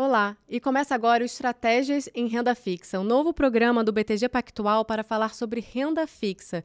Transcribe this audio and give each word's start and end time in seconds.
Olá, 0.00 0.36
e 0.48 0.60
começa 0.60 0.94
agora 0.94 1.24
o 1.24 1.26
Estratégias 1.26 2.08
em 2.14 2.28
Renda 2.28 2.54
Fixa, 2.54 3.00
um 3.00 3.02
novo 3.02 3.34
programa 3.34 3.82
do 3.82 3.92
BTG 3.92 4.28
Pactual 4.28 4.84
para 4.84 5.02
falar 5.02 5.34
sobre 5.34 5.58
renda 5.58 6.06
fixa. 6.06 6.62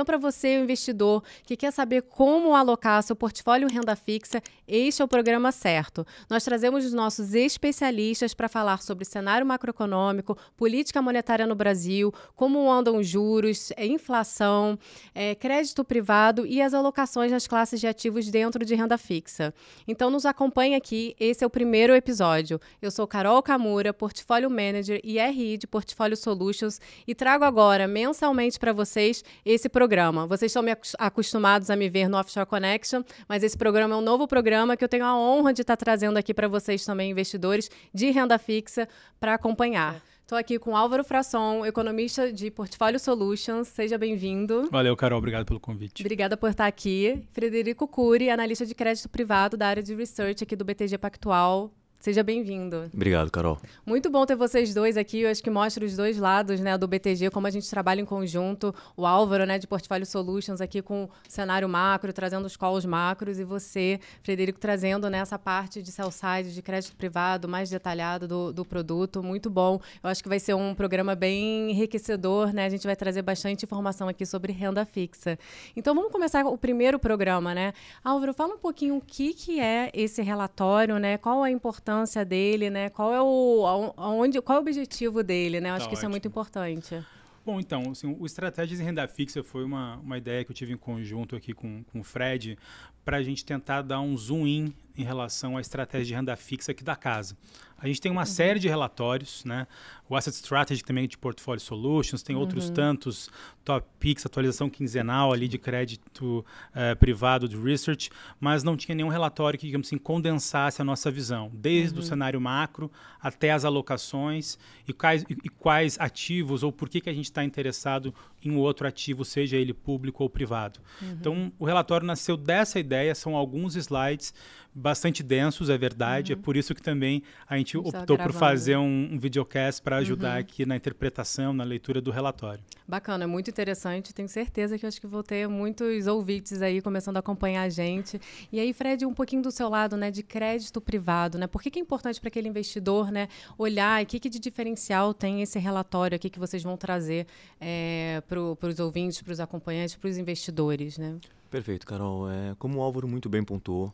Então, 0.00 0.06
para 0.06 0.16
você, 0.16 0.56
o 0.56 0.62
investidor 0.62 1.22
que 1.44 1.54
quer 1.54 1.70
saber 1.70 2.00
como 2.00 2.56
alocar 2.56 3.02
seu 3.02 3.14
portfólio 3.14 3.68
em 3.68 3.70
renda 3.74 3.94
fixa, 3.94 4.42
este 4.66 5.02
é 5.02 5.04
o 5.04 5.08
programa 5.08 5.52
certo. 5.52 6.06
Nós 6.26 6.42
trazemos 6.42 6.86
os 6.86 6.94
nossos 6.94 7.34
especialistas 7.34 8.32
para 8.32 8.48
falar 8.48 8.80
sobre 8.80 9.04
cenário 9.04 9.46
macroeconômico, 9.46 10.38
política 10.56 11.02
monetária 11.02 11.46
no 11.46 11.54
Brasil, 11.54 12.14
como 12.34 12.72
andam 12.72 12.96
os 12.96 13.06
juros, 13.06 13.72
é, 13.76 13.84
inflação, 13.84 14.78
é, 15.14 15.34
crédito 15.34 15.84
privado 15.84 16.46
e 16.46 16.62
as 16.62 16.72
alocações 16.72 17.30
nas 17.30 17.46
classes 17.46 17.78
de 17.78 17.86
ativos 17.86 18.30
dentro 18.30 18.64
de 18.64 18.74
renda 18.74 18.96
fixa. 18.96 19.52
Então, 19.86 20.08
nos 20.08 20.24
acompanhe 20.24 20.76
aqui. 20.76 21.14
Esse 21.20 21.44
é 21.44 21.46
o 21.46 21.50
primeiro 21.50 21.94
episódio. 21.94 22.58
Eu 22.80 22.90
sou 22.90 23.06
Carol 23.06 23.42
Camura, 23.42 23.92
Portfólio 23.92 24.48
Manager 24.48 24.98
e 25.04 25.18
RI 25.18 25.58
de 25.58 25.66
Portfólio 25.66 26.16
Solutions 26.16 26.80
e 27.06 27.14
trago 27.14 27.44
agora, 27.44 27.86
mensalmente 27.86 28.58
para 28.58 28.72
vocês, 28.72 29.22
esse 29.44 29.68
programa 29.68 29.89
programa. 29.90 30.24
Vocês 30.24 30.50
estão 30.50 30.62
me 30.62 30.70
acostumados 30.98 31.68
a 31.68 31.74
me 31.74 31.88
ver 31.88 32.08
no 32.08 32.16
Offshore 32.16 32.46
Connection, 32.46 33.02
mas 33.28 33.42
esse 33.42 33.58
programa 33.58 33.96
é 33.96 33.98
um 33.98 34.00
novo 34.00 34.28
programa 34.28 34.76
que 34.76 34.84
eu 34.84 34.88
tenho 34.88 35.04
a 35.04 35.18
honra 35.18 35.52
de 35.52 35.62
estar 35.62 35.76
trazendo 35.76 36.16
aqui 36.16 36.32
para 36.32 36.46
vocês 36.46 36.84
também, 36.84 37.10
investidores 37.10 37.68
de 37.92 38.08
renda 38.12 38.38
fixa, 38.38 38.88
para 39.18 39.34
acompanhar. 39.34 40.00
Estou 40.22 40.38
aqui 40.38 40.60
com 40.60 40.76
Álvaro 40.76 41.02
Frasson, 41.02 41.66
economista 41.66 42.32
de 42.32 42.52
Portfólio 42.52 43.00
Solutions. 43.00 43.66
Seja 43.66 43.98
bem-vindo. 43.98 44.68
Valeu, 44.70 44.96
Carol. 44.96 45.18
Obrigado 45.18 45.44
pelo 45.44 45.58
convite. 45.58 46.02
Obrigada 46.02 46.36
por 46.36 46.50
estar 46.50 46.68
aqui. 46.68 47.26
Frederico 47.32 47.88
Cury, 47.88 48.30
analista 48.30 48.64
de 48.64 48.76
crédito 48.76 49.08
privado 49.08 49.56
da 49.56 49.66
área 49.66 49.82
de 49.82 49.92
research 49.92 50.44
aqui 50.44 50.54
do 50.54 50.64
BTG 50.64 50.98
Pactual. 50.98 51.72
Seja 52.00 52.22
bem-vindo. 52.22 52.88
Obrigado, 52.94 53.30
Carol. 53.30 53.58
Muito 53.84 54.08
bom 54.08 54.24
ter 54.24 54.34
vocês 54.34 54.72
dois 54.72 54.96
aqui. 54.96 55.20
Eu 55.20 55.30
acho 55.30 55.42
que 55.42 55.50
mostra 55.50 55.84
os 55.84 55.94
dois 55.94 56.16
lados 56.16 56.58
né, 56.58 56.78
do 56.78 56.88
BTG, 56.88 57.28
como 57.28 57.46
a 57.46 57.50
gente 57.50 57.68
trabalha 57.68 58.00
em 58.00 58.06
conjunto. 58.06 58.74
O 58.96 59.04
Álvaro, 59.04 59.44
né, 59.44 59.58
de 59.58 59.66
Portfólio 59.66 60.06
Solutions, 60.06 60.62
aqui 60.62 60.80
com 60.80 61.04
o 61.04 61.10
cenário 61.28 61.68
macro, 61.68 62.10
trazendo 62.10 62.46
os 62.46 62.56
calls 62.56 62.86
macros, 62.86 63.38
e 63.38 63.44
você, 63.44 64.00
Frederico, 64.22 64.58
trazendo 64.58 65.10
né, 65.10 65.18
essa 65.18 65.38
parte 65.38 65.82
de 65.82 65.92
sell 65.92 66.10
side, 66.10 66.54
de 66.54 66.62
crédito 66.62 66.96
privado, 66.96 67.46
mais 67.46 67.68
detalhado 67.68 68.26
do, 68.26 68.50
do 68.50 68.64
produto. 68.64 69.22
Muito 69.22 69.50
bom. 69.50 69.78
Eu 70.02 70.08
acho 70.08 70.22
que 70.22 70.28
vai 70.30 70.40
ser 70.40 70.54
um 70.54 70.74
programa 70.74 71.14
bem 71.14 71.70
enriquecedor, 71.70 72.50
né? 72.54 72.64
A 72.64 72.70
gente 72.70 72.86
vai 72.86 72.96
trazer 72.96 73.20
bastante 73.20 73.66
informação 73.66 74.08
aqui 74.08 74.24
sobre 74.24 74.54
renda 74.54 74.86
fixa. 74.86 75.38
Então, 75.76 75.94
vamos 75.94 76.10
começar 76.10 76.46
o 76.46 76.56
primeiro 76.56 76.98
programa, 76.98 77.54
né? 77.54 77.74
Álvaro, 78.02 78.32
fala 78.32 78.54
um 78.54 78.58
pouquinho 78.58 78.96
o 78.96 79.02
que, 79.02 79.34
que 79.34 79.60
é 79.60 79.90
esse 79.92 80.22
relatório, 80.22 80.98
né? 80.98 81.18
Qual 81.18 81.42
a 81.42 81.50
importância 81.50 81.89
importância 81.90 82.24
dele, 82.24 82.70
né? 82.70 82.88
Qual 82.88 83.12
é 83.12 83.20
o, 83.20 83.92
aonde, 83.96 84.40
qual 84.40 84.56
é 84.56 84.60
o 84.60 84.62
objetivo 84.62 85.22
dele, 85.22 85.60
né? 85.60 85.70
Eu 85.70 85.74
acho 85.74 85.84
tá 85.84 85.88
que 85.90 85.94
ótimo. 85.94 85.98
isso 85.98 86.06
é 86.06 86.08
muito 86.08 86.28
importante. 86.28 87.04
Bom, 87.44 87.58
então, 87.58 87.82
assim, 87.90 88.16
o 88.18 88.26
Estratégias 88.26 88.80
em 88.80 88.84
Renda 88.84 89.06
Fixa 89.08 89.42
foi 89.42 89.64
uma, 89.64 89.96
uma 89.96 90.18
ideia 90.18 90.44
que 90.44 90.50
eu 90.50 90.54
tive 90.54 90.72
em 90.72 90.76
conjunto 90.76 91.34
aqui 91.34 91.52
com, 91.52 91.82
com 91.84 92.00
o 92.00 92.04
Fred 92.04 92.56
para 93.04 93.16
a 93.16 93.22
gente 93.22 93.44
tentar 93.44 93.82
dar 93.82 94.00
um 94.00 94.16
zoom 94.16 94.46
in 94.46 94.74
em 94.96 95.04
relação 95.04 95.56
à 95.56 95.60
estratégia 95.60 96.06
de 96.06 96.14
renda 96.14 96.36
fixa 96.36 96.72
aqui 96.72 96.84
da 96.84 96.96
casa. 96.96 97.36
A 97.80 97.86
gente 97.86 98.00
tem 98.00 98.12
uma 98.12 98.22
uhum. 98.22 98.26
série 98.26 98.60
de 98.60 98.68
relatórios, 98.68 99.42
né? 99.44 99.66
O 100.06 100.14
Asset 100.14 100.34
Strategy 100.34 100.84
também 100.84 101.08
de 101.08 101.16
Portfolio 101.16 101.60
Solutions, 101.60 102.22
tem 102.22 102.36
uhum. 102.36 102.42
outros 102.42 102.68
tantos, 102.68 103.30
Top 103.64 103.86
Picks, 103.98 104.26
atualização 104.26 104.68
quinzenal 104.68 105.32
ali 105.32 105.48
de 105.48 105.56
crédito 105.56 106.44
uh, 106.74 106.96
privado 106.98 107.48
de 107.48 107.56
research, 107.56 108.10
mas 108.38 108.62
não 108.62 108.76
tinha 108.76 108.94
nenhum 108.94 109.08
relatório 109.08 109.58
que, 109.58 109.66
digamos 109.66 109.86
assim, 109.86 109.96
condensasse 109.96 110.82
a 110.82 110.84
nossa 110.84 111.10
visão, 111.10 111.50
desde 111.54 111.94
uhum. 111.98 112.04
o 112.04 112.06
cenário 112.06 112.40
macro 112.40 112.90
até 113.20 113.52
as 113.52 113.64
alocações 113.64 114.58
e 114.86 114.92
quais, 114.92 115.22
e, 115.22 115.36
e 115.44 115.48
quais 115.48 115.98
ativos 115.98 116.62
ou 116.62 116.72
por 116.72 116.88
que, 116.88 117.00
que 117.00 117.08
a 117.08 117.14
gente 117.14 117.26
está 117.26 117.42
interessado 117.44 118.14
em 118.42 118.50
um 118.50 118.58
outro 118.58 118.86
ativo, 118.86 119.24
seja 119.24 119.56
ele 119.56 119.72
público 119.72 120.22
ou 120.22 120.28
privado. 120.28 120.80
Uhum. 121.00 121.10
Então, 121.12 121.52
o 121.58 121.64
relatório 121.64 122.06
nasceu 122.06 122.36
dessa 122.36 122.78
ideia, 122.78 123.14
são 123.14 123.36
alguns 123.36 123.74
slides 123.76 124.34
bastante 124.80 125.22
densos, 125.22 125.68
é 125.68 125.78
verdade. 125.78 126.32
É 126.32 126.34
uhum. 126.34 126.40
É 126.40 126.44
por 126.44 126.56
isso 126.56 126.74
que 126.74 126.82
também 126.82 127.22
a 127.48 127.56
gente 127.56 127.76
a 127.76 127.80
optou 127.80 128.16
por 128.16 128.32
fazer 128.32 128.76
um, 128.76 129.10
um 129.12 129.18
videocast 129.18 129.82
para 129.82 129.96
ajudar 129.96 130.34
uhum. 130.34 130.40
aqui 130.40 130.66
na 130.66 130.76
interpretação, 130.76 131.52
na 131.52 131.64
leitura 131.64 132.00
do 132.00 132.10
relatório. 132.10 132.62
Bacana, 132.88 133.26
muito 133.28 133.50
interessante. 133.50 134.12
Tenho 134.12 134.28
certeza 134.28 134.78
que 134.78 134.86
acho 134.86 135.00
que 135.00 135.06
vou 135.06 135.22
ter 135.22 135.48
muitos 135.48 136.06
ouvintes 136.06 136.60
aí 136.62 136.80
começando 136.80 137.16
a 137.16 137.20
acompanhar 137.20 137.62
a 137.62 137.68
gente. 137.68 138.20
E 138.50 138.58
aí, 138.58 138.72
Fred, 138.72 139.06
um 139.06 139.14
pouquinho 139.14 139.42
do 139.42 139.50
seu 139.50 139.68
lado, 139.68 139.96
né, 139.96 140.10
de 140.10 140.22
crédito 140.22 140.80
privado, 140.80 141.38
né? 141.38 141.46
Por 141.46 141.62
que, 141.62 141.70
que 141.70 141.78
é 141.78 141.82
importante 141.82 142.20
para 142.20 142.28
aquele 142.28 142.48
investidor, 142.48 143.12
né, 143.12 143.28
olhar 143.56 144.00
e 144.00 144.04
o 144.04 144.06
que, 144.06 144.18
que 144.18 144.28
de 144.28 144.38
diferencial 144.38 145.14
tem 145.14 145.42
esse 145.42 145.58
relatório 145.58 146.16
aqui 146.16 146.28
que 146.28 146.38
vocês 146.38 146.62
vão 146.62 146.76
trazer 146.76 147.26
é, 147.60 148.22
para 148.26 148.40
os 148.40 148.80
ouvintes, 148.80 149.20
para 149.22 149.32
os 149.32 149.40
acompanhantes, 149.40 149.94
para 149.94 150.08
os 150.08 150.18
investidores, 150.18 150.98
né? 150.98 151.18
Perfeito, 151.50 151.84
Carol. 151.84 152.30
É, 152.30 152.54
como 152.58 152.78
o 152.78 152.82
Álvaro 152.82 153.08
muito 153.08 153.28
bem 153.28 153.42
pontuou, 153.42 153.92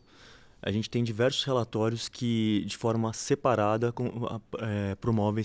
a 0.67 0.71
gente 0.71 0.89
tem 0.89 1.01
diversos 1.01 1.45
relatórios 1.45 2.09
que, 2.09 2.61
de 2.67 2.75
forma 2.75 3.13
separada, 3.13 3.93
é, 4.59 4.95
promovem 4.95 5.41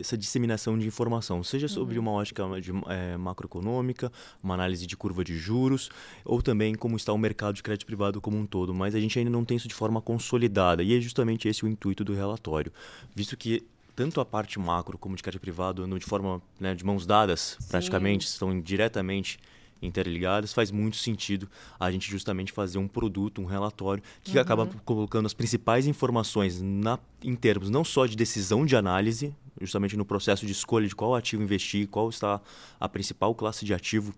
essa 0.00 0.18
disseminação 0.18 0.76
de 0.76 0.84
informação, 0.84 1.44
seja 1.44 1.68
sobre 1.68 1.96
uhum. 1.96 2.02
uma 2.02 2.10
ótica 2.10 2.42
de, 2.60 2.72
é, 2.88 3.16
macroeconômica, 3.16 4.10
uma 4.42 4.54
análise 4.54 4.84
de 4.84 4.96
curva 4.96 5.22
de 5.22 5.36
juros, 5.36 5.90
ou 6.24 6.42
também 6.42 6.74
como 6.74 6.96
está 6.96 7.12
o 7.12 7.18
mercado 7.18 7.54
de 7.54 7.62
crédito 7.62 7.86
privado 7.86 8.20
como 8.20 8.36
um 8.36 8.44
todo. 8.44 8.74
Mas 8.74 8.96
a 8.96 9.00
gente 9.00 9.16
ainda 9.16 9.30
não 9.30 9.44
tem 9.44 9.56
isso 9.56 9.68
de 9.68 9.74
forma 9.74 10.02
consolidada, 10.02 10.82
e 10.82 10.92
é 10.92 11.00
justamente 11.00 11.46
esse 11.46 11.64
o 11.64 11.68
intuito 11.68 12.02
do 12.02 12.12
relatório, 12.12 12.72
visto 13.14 13.36
que 13.36 13.64
tanto 13.94 14.20
a 14.20 14.24
parte 14.24 14.58
macro 14.58 14.98
como 14.98 15.14
de 15.14 15.22
crédito 15.22 15.40
privado 15.40 15.84
andam 15.84 15.98
de 15.98 16.04
forma 16.04 16.42
né, 16.58 16.74
de 16.74 16.84
mãos 16.84 17.06
dadas, 17.06 17.56
Sim. 17.60 17.68
praticamente, 17.68 18.26
estão 18.26 18.60
diretamente 18.60 19.38
interligadas, 19.80 20.52
faz 20.52 20.70
muito 20.70 20.96
sentido 20.96 21.48
a 21.78 21.90
gente 21.90 22.10
justamente 22.10 22.52
fazer 22.52 22.78
um 22.78 22.88
produto, 22.88 23.40
um 23.40 23.44
relatório 23.44 24.02
que 24.22 24.36
uhum. 24.36 24.42
acaba 24.42 24.66
colocando 24.84 25.26
as 25.26 25.34
principais 25.34 25.86
informações 25.86 26.60
na, 26.60 26.98
em 27.22 27.34
termos 27.34 27.70
não 27.70 27.84
só 27.84 28.06
de 28.06 28.16
decisão 28.16 28.66
de 28.66 28.76
análise, 28.76 29.34
justamente 29.60 29.96
no 29.96 30.04
processo 30.04 30.46
de 30.46 30.52
escolha 30.52 30.86
de 30.86 30.94
qual 30.94 31.14
ativo 31.14 31.42
investir, 31.42 31.88
qual 31.88 32.08
está 32.08 32.40
a 32.78 32.88
principal 32.88 33.34
classe 33.34 33.64
de 33.64 33.74
ativo 33.74 34.14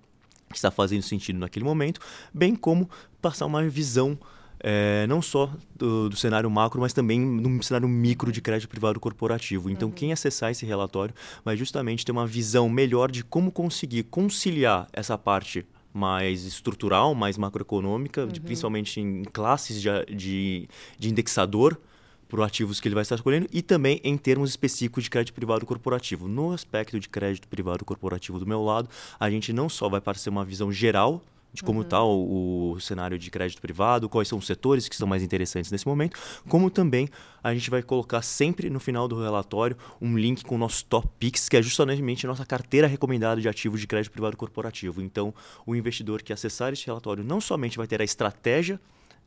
que 0.51 0.57
está 0.57 0.71
fazendo 0.71 1.03
sentido 1.03 1.39
naquele 1.39 1.65
momento, 1.65 2.01
bem 2.35 2.57
como 2.57 2.91
passar 3.23 3.47
uma 3.47 3.63
visão 3.69 4.19
é, 4.61 5.07
não 5.07 5.23
só 5.23 5.51
do, 5.75 6.09
do, 6.09 6.17
cenário 6.17 6.51
macro, 6.51 6.81
mas 6.81 6.93
também 6.93 7.21
no 7.21 7.63
cenário 7.63 7.89
micro 7.89 8.31
de 8.31 8.41
crédito 8.41 8.69
privado 8.69 9.01
corporativo. 9.01 9.71
Então, 9.71 9.89
uhum. 9.89 9.95
quem 9.95 10.13
acessar 10.13 10.51
esse 10.51 10.67
relatório 10.67 11.15
vai 11.45 11.57
justamente 11.57 12.05
ter 12.05 12.13
uma 12.13 12.27
visão 12.27 12.69
melhor 12.69 13.11
de 13.11 13.25
como 13.25 13.51
conseguir 13.51 14.05
conciliar 14.05 14.87
essa 14.93 15.17
parte 15.17 15.67
mais 15.93 16.45
estrutural, 16.45 17.15
mais 17.15 17.37
macroeconômica, 17.37 18.23
uhum. 18.23 18.29
de, 18.29 18.41
principalmente 18.41 19.01
em 19.01 19.25
classes 19.25 19.81
de, 19.81 19.89
de, 20.15 20.69
de 20.99 21.09
indexador 21.09 21.79
para 22.29 22.47
ativos 22.47 22.81
que 22.81 22.87
ele 22.87 22.95
vai 22.95 23.03
estar 23.03 23.17
escolhendo 23.17 23.49
e 23.53 23.61
também 23.61 24.01
em 24.05 24.17
termos 24.17 24.51
específicos 24.51 25.03
de 25.05 25.11
crédito 25.11 25.35
privado 25.35 25.67
corporativo. 25.67 26.29
No 26.29 26.53
aspecto 26.53 27.01
de 27.01 27.09
crédito 27.09 27.49
privado 27.49 27.85
corporativo 27.85 28.39
do 28.39 28.47
meu 28.47 28.63
lado, 28.63 28.89
a 29.19 29.29
gente 29.29 29.53
não 29.53 29.69
só 29.69 29.89
vai 29.89 30.01
parecer 30.01 30.31
uma 30.31 30.45
visão 30.45 30.71
geral 30.71 31.21
de 31.53 31.63
como 31.63 31.83
está 31.83 32.03
uhum. 32.03 32.11
o, 32.11 32.73
o, 32.73 32.81
cenário 32.81 33.19
de 33.19 33.31
crédito 33.31 33.61
privado, 33.61 34.09
quais 34.09 34.29
são 34.29 34.39
os 34.39 34.47
setores 34.47 34.89
que 34.89 34.97
são 34.97 35.07
mais 35.07 35.23
interessantes 35.23 35.71
nesse 35.71 35.87
momento, 35.87 36.19
como 36.49 36.71
também 36.71 37.09
a 37.43 37.53
gente 37.53 37.71
vai 37.71 37.83
colocar 37.83 38.23
sempre 38.23 38.71
no 38.71 38.79
final 38.79 39.09
do 39.09 39.21
relatório 39.21 39.77
um 40.01 40.17
link 40.17 40.45
com 40.45 40.55
o 40.55 40.59
nosso 40.59 40.85
Top 40.85 41.09
Picks, 41.19 41.49
que 41.49 41.57
é 41.57 41.63
justamente 41.63 42.27
a 42.27 42.29
nossa 42.29 42.47
carteira 42.47 42.87
recomendada 42.87 43.41
de 43.41 43.49
ativos 43.49 43.81
de 43.81 43.87
crédito 43.87 44.13
privado 44.13 44.37
corporativo. 44.37 45.03
Então, 45.03 45.35
o 45.67 45.75
investidor 45.75 46.23
que 46.23 46.33
acessar 46.33 46.73
esse 46.73 46.87
relatório 46.87 47.25
não 47.25 47.41
somente 47.41 47.77
vai 47.77 47.87
ter 47.87 48.01
a 48.01 48.05
estratégia 48.05 48.81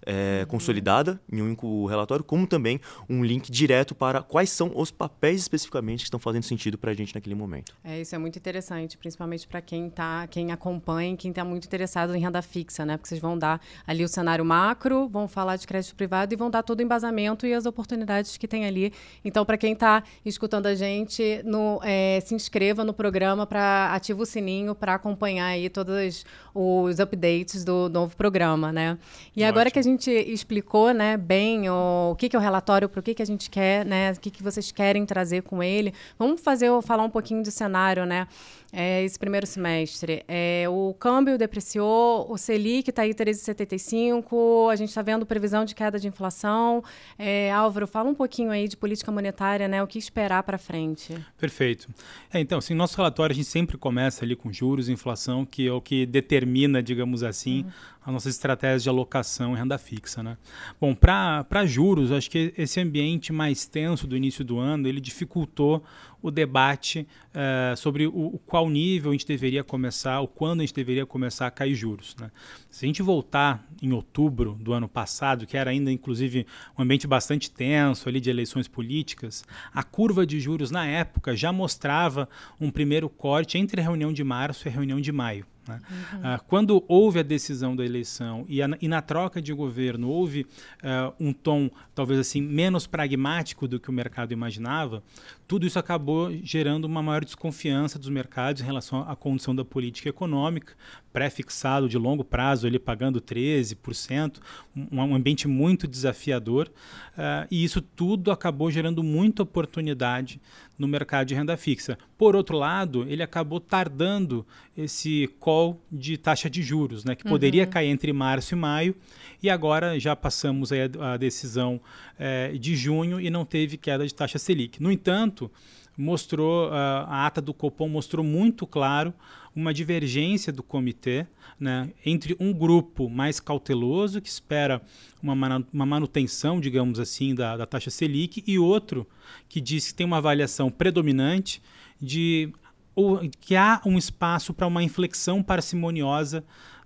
é, 0.06 0.46
consolidada 0.48 1.20
em 1.32 1.42
um 1.42 1.46
único 1.46 1.86
relatório, 1.86 2.24
como 2.24 2.48
também 2.48 2.80
um 3.10 3.24
link 3.24 3.52
direto 3.52 3.96
para 3.96 4.22
quais 4.22 4.50
são 4.50 4.72
os 4.76 4.92
papéis 4.92 5.42
especificamente 5.42 6.00
que 6.00 6.06
estão 6.06 6.20
fazendo 6.20 6.44
sentido 6.44 6.78
para 6.78 6.92
a 6.92 6.94
gente 6.94 7.14
naquele 7.14 7.36
momento. 7.36 7.76
É, 7.84 8.02
isso 8.02 8.16
é 8.16 8.18
muito 8.18 8.38
interessante, 8.38 8.98
principalmente 8.98 9.48
para 9.48 9.62
quem 9.62 9.90
tá, 9.90 10.28
quem 10.28 10.52
acompanha, 10.52 11.16
quem 11.16 11.30
está 11.30 11.44
muito 11.44 11.66
interessado 11.66 12.16
em 12.16 12.20
renda 12.20 12.42
fixa, 12.42 12.86
né? 12.86 12.98
Porque 12.98 13.10
vocês 13.10 13.22
vão 13.22 13.38
dar 13.38 13.62
ali 13.86 14.04
o 14.04 14.08
cenário 14.08 14.44
macro, 14.44 15.08
vão 15.08 15.28
falar 15.28 15.56
de 15.56 15.68
crédito 15.68 15.96
privado 15.96 16.34
e 16.34 16.38
vão 16.38 16.50
dar 16.50 16.64
todo 16.64 16.80
o 16.80 16.84
embasamento 16.84 17.46
e 17.46 17.54
as 17.54 17.66
oportunidades 17.66 18.38
que 18.38 18.48
tem 18.48 18.66
ali. 18.66 18.94
Então, 19.24 19.46
para 19.46 19.58
quem 19.58 19.74
está 19.74 20.04
escutando 20.26 20.68
a 20.68 20.76
gente, 20.76 21.42
no, 21.44 21.80
é, 21.84 22.20
se 22.26 22.34
inscreva 22.34 22.84
no 22.84 22.94
programa 22.94 23.46
para 23.46 23.94
ativar 23.94 24.24
o 24.24 24.26
sininho 24.26 24.76
para 24.76 24.96
acompanhar 24.96 25.48
aí 25.48 25.70
todos 25.70 26.26
os 26.54 27.00
updates 27.00 27.64
do 27.64 27.90
novo 27.90 28.16
programa, 28.16 28.72
né? 28.72 28.98
E 29.36 29.42
Ótimo. 29.42 29.48
agora 29.48 29.72
que 29.72 29.80
a 29.80 29.82
gente 29.82 29.93
gente 29.94 30.12
explicou 30.12 30.94
né, 30.94 31.18
bem 31.18 31.69
o, 31.69 32.12
o 32.12 32.16
que, 32.16 32.30
que 32.30 32.36
é 32.36 32.40
o 32.40 32.42
relatório, 32.42 32.90
para 32.90 33.00
o 33.00 33.04
que, 33.04 33.13
que 33.13 33.22
a 33.22 33.25
gente 33.25 33.50
quer, 33.50 33.86
né, 33.86 34.12
o 34.12 34.19
que, 34.19 34.30
que 34.30 34.44
vocês 34.44 34.72
querem 34.72 35.06
trazer 35.06 35.44
com 35.44 35.63
ele, 35.63 35.94
vamos 36.18 36.42
fazer 36.42 36.69
falar 36.81 37.04
um 37.04 37.10
pouquinho 37.10 37.42
de 37.42 37.51
cenário, 37.51 38.06
né? 38.06 38.28
é, 38.74 39.04
esse 39.04 39.19
primeiro 39.19 39.45
semestre. 39.45 40.24
É, 40.28 40.66
o 40.68 40.95
câmbio 40.95 41.38
depreciou, 41.38 42.25
o 42.30 42.38
Selic 42.40 42.90
está 42.90 43.04
aí 43.04 43.13
13,75, 43.13 44.72
a 44.72 44.75
gente 44.75 44.90
está 44.90 45.04
vendo 45.04 45.28
previsão 45.28 45.63
de 45.63 45.75
queda 45.75 46.00
de 46.00 46.07
inflação. 46.07 46.84
É, 47.18 47.51
Álvaro, 47.51 47.86
fala 47.86 48.10
um 48.10 48.16
pouquinho 48.16 48.50
aí 48.50 48.68
de 48.68 48.75
política 48.75 49.12
monetária, 49.12 49.68
né? 49.68 49.84
O 49.84 49.88
que 49.88 50.00
esperar 50.00 50.42
para 50.42 50.57
frente? 50.57 51.16
Perfeito. 51.38 51.88
É, 52.34 52.40
então, 52.40 52.57
assim, 52.57 52.74
nosso 52.74 52.98
relatório 52.98 53.31
a 53.34 53.36
gente 53.36 53.48
sempre 53.48 53.78
começa 53.78 54.25
ali 54.25 54.36
com 54.36 54.51
juros 54.51 54.90
e 54.90 54.92
inflação, 54.92 55.45
que 55.45 55.68
é 55.68 55.72
o 55.72 55.80
que 55.80 56.07
determina, 56.07 56.81
digamos 56.81 57.22
assim, 57.22 57.62
uhum. 57.62 57.72
As 58.06 58.14
nossas 58.14 58.36
estratégias 58.36 58.84
de 58.84 58.90
alocação 58.90 59.54
em 59.54 59.58
renda 59.58 59.78
fixa, 59.78 60.22
né? 60.22 60.38
Bom, 60.80 60.94
para 60.94 61.66
juros, 61.66 62.12
acho 62.12 62.30
que 62.30 62.54
esse 62.58 62.80
ambiente 62.80 63.32
mais 63.32 63.66
tenso 63.66 64.06
do 64.06 64.18
início 64.18 64.44
do 64.44 64.60
ano, 64.60 64.88
ele 64.88 65.00
dificultou 65.00 65.84
o 66.24 66.31
debate 66.31 67.06
uh, 67.36 67.75
sobre 67.75 68.08
o, 68.08 68.12
o, 68.12 68.40
qual 68.40 68.70
nível 68.70 69.12
a 69.12 69.14
gente 69.14 69.28
deveria 69.28 69.62
começar, 69.62 70.22
ou 70.22 70.28
quando 70.28 70.62
a 70.62 70.64
gente 70.64 70.74
deveria 70.74 71.06
começar 71.06 71.46
a 71.48 71.52
cair 71.52 71.75
juros. 71.75 72.16
Né? 72.18 72.31
Se 72.72 72.86
a 72.86 72.88
gente 72.88 73.04
voltar 73.04 73.68
em 73.81 73.92
outubro 73.92 74.58
do 74.60 74.72
ano 74.72 74.88
passado, 74.88 75.46
que 75.46 75.58
era 75.58 75.70
ainda 75.70 75.92
inclusive 75.92 76.48
um 76.80 76.81
ambiente 76.81 77.06
bastante 77.06 77.52
tenso 77.52 78.08
ali 78.08 78.22
de 78.22 78.30
eleições 78.30 78.70
políticas, 78.70 79.44
a 79.74 79.84
curva 79.84 80.25
de 80.25 80.40
juros 80.40 80.72
na 80.72 80.88
época 80.88 81.36
já 81.36 81.52
mostrava 81.52 82.30
um 82.60 82.72
primeiro 82.72 83.10
corte 83.10 83.58
entre 83.58 83.81
a 83.81 83.84
reunião 83.84 84.14
de 84.14 84.24
março 84.24 84.66
e 84.66 84.69
a 84.69 84.72
reunião 84.72 85.02
de 85.02 85.12
maio. 85.12 85.46
Né? 85.68 85.80
Uhum. 85.90 86.19
Uh, 86.19 86.44
quando 86.48 86.84
houve 86.88 87.19
a 87.19 87.24
decisão 87.24 87.76
da 87.76 87.86
eleição 87.86 88.46
e, 88.50 88.62
a, 88.62 88.68
e 88.81 88.88
na 88.88 89.02
troca 89.02 89.42
de 89.42 89.54
governo 89.54 90.10
houve 90.10 90.42
uh, 90.42 91.14
um 91.19 91.31
tom 91.31 91.69
talvez 91.96 92.19
assim 92.19 92.42
menos 92.42 92.86
pragmático 92.86 93.68
do 93.68 93.80
que 93.80 93.90
o 93.90 93.94
mercado 93.94 94.34
imaginava, 94.34 95.02
tudo 95.48 95.66
isso 95.66 95.80
acabou 95.80 96.12
gerando 96.44 96.86
uma 96.86 97.01
maior 97.01 97.24
desconfiança 97.24 97.98
dos 98.00 98.10
mercados 98.10 98.62
em 98.62 98.65
relação 98.65 99.01
à 99.07 99.15
condição 99.15 99.56
da 99.56 99.63
política 99.63 100.10
econômica, 100.10 100.74
pré-fixado 101.13 101.88
de 101.88 101.98
longo 101.98 102.24
prazo, 102.24 102.65
ele 102.65 102.80
pagando 102.80 103.21
13%, 103.21 104.39
um, 104.75 105.00
um 105.00 105.15
ambiente 105.15 105.48
muito 105.48 105.88
desafiador, 105.88 106.69
uh, 107.15 107.48
e 107.51 107.63
isso 107.63 107.81
tudo 107.81 108.31
acabou 108.31 108.71
gerando 108.71 109.04
muita 109.04 109.44
oportunidade 109.44 110.42
no 110.77 110.88
mercado 110.88 111.27
de 111.27 111.36
renda 111.36 111.56
fixa. 111.56 111.98
Por 112.18 112.36
outro 112.36 112.57
lado, 112.57 113.06
ele 113.07 113.21
acabou 113.21 113.59
tardando 113.59 114.45
esse 114.75 115.30
call 115.39 115.80
de 115.92 116.18
taxa 116.18 116.50
de 116.50 116.63
juros, 116.63 117.06
né, 117.06 117.16
que 117.16 117.24
poderia 117.24 117.63
uhum. 117.63 117.69
cair 117.69 117.89
entre 117.89 118.12
março 118.12 118.56
e 118.56 118.57
maio, 118.57 118.95
e 119.42 119.50
agora 119.50 120.00
já 120.00 120.16
passamos 120.16 120.71
a, 120.71 121.13
a 121.13 121.18
decisão 121.18 121.80
é, 122.18 122.54
de 122.54 122.75
junho 122.75 123.21
e 123.21 123.30
não 123.30 123.45
teve 123.45 123.77
queda 123.77 124.06
de 124.06 124.13
taxa 124.13 124.39
Selic. 124.39 124.81
No 124.81 124.92
entanto, 124.92 125.51
mostrou 125.98 126.69
uh, 126.69 126.74
a 126.74 127.25
ata 127.25 127.42
do 127.42 127.54
Copom 127.54 127.88
mostrou 127.88 128.24
muito 128.24 128.66
claro 128.66 129.13
uma 129.56 129.74
divergência 129.74 130.51
do 130.51 130.63
comitê 130.63 131.28
né, 131.60 131.92
entre 132.04 132.36
um 132.40 132.51
grupo 132.51 133.10
mais 133.10 133.40
cauteloso 133.40 134.19
que 134.19 134.28
espera 134.28 134.81
uma, 135.22 135.34
uma 135.72 135.86
manutenção, 135.86 136.60
digamos 136.60 137.00
assim, 137.00 137.36
da, 137.36 137.56
da 137.56 137.66
taxa 137.66 137.92
Selic 137.92 138.44
e 138.48 138.57
outro 138.57 139.07
que 139.48 139.62
diz 139.62 139.88
que 139.88 139.94
tem 139.94 140.06
uma 140.06 140.18
avaliação 140.18 140.72
predominante 140.72 141.62
de 142.01 142.51
ou, 142.95 143.22
que 143.40 143.56
há 143.56 143.81
um 143.86 143.98
espaço 143.98 144.54
para 144.54 144.68
uma 144.68 144.84
inflexão 144.84 145.42
parcimoniosa 145.42 146.44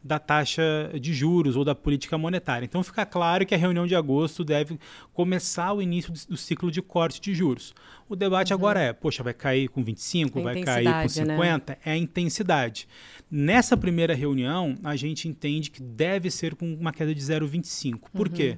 da 0.07 0.17
taxa 0.17 0.89
de 0.99 1.13
juros 1.13 1.57
ou 1.57 1.65
da 1.65 1.75
política 1.75 2.17
monetária. 2.17 2.65
Então 2.65 2.81
fica 2.81 3.05
claro 3.05 3.45
que 3.45 3.53
a 3.53 3.57
reunião 3.57 3.85
de 3.85 3.93
agosto 3.93 4.43
deve 4.43 4.79
começar 5.13 5.73
o 5.73 5.81
início 5.81 6.13
do, 6.29 6.37
ciclo 6.37 6.71
de 6.71 6.81
corte 6.81 7.19
de 7.19 7.35
juros. 7.35 7.75
O 8.07 8.15
debate 8.15 8.53
uhum. 8.53 8.57
agora 8.57 8.79
é, 8.79 8.93
poxa, 8.93 9.21
vai 9.21 9.33
cair 9.33 9.67
com 9.67 9.83
25, 9.83 10.41
vai 10.41 10.61
cair 10.61 11.03
com 11.03 11.09
50? 11.09 11.73
Né? 11.73 11.77
É 11.83 11.91
a 11.91 11.97
intensidade. 11.97 12.87
Nessa 13.29 13.75
primeira 13.75 14.15
reunião, 14.15 14.75
a 14.81 14.95
gente 14.95 15.27
entende 15.27 15.69
que 15.69 15.83
deve 15.83 16.31
ser 16.31 16.55
com 16.55 16.73
uma 16.73 16.93
queda 16.93 17.13
de 17.13 17.21
0,25. 17.21 18.03
Por 18.13 18.27
uhum. 18.27 18.33
quê? 18.33 18.57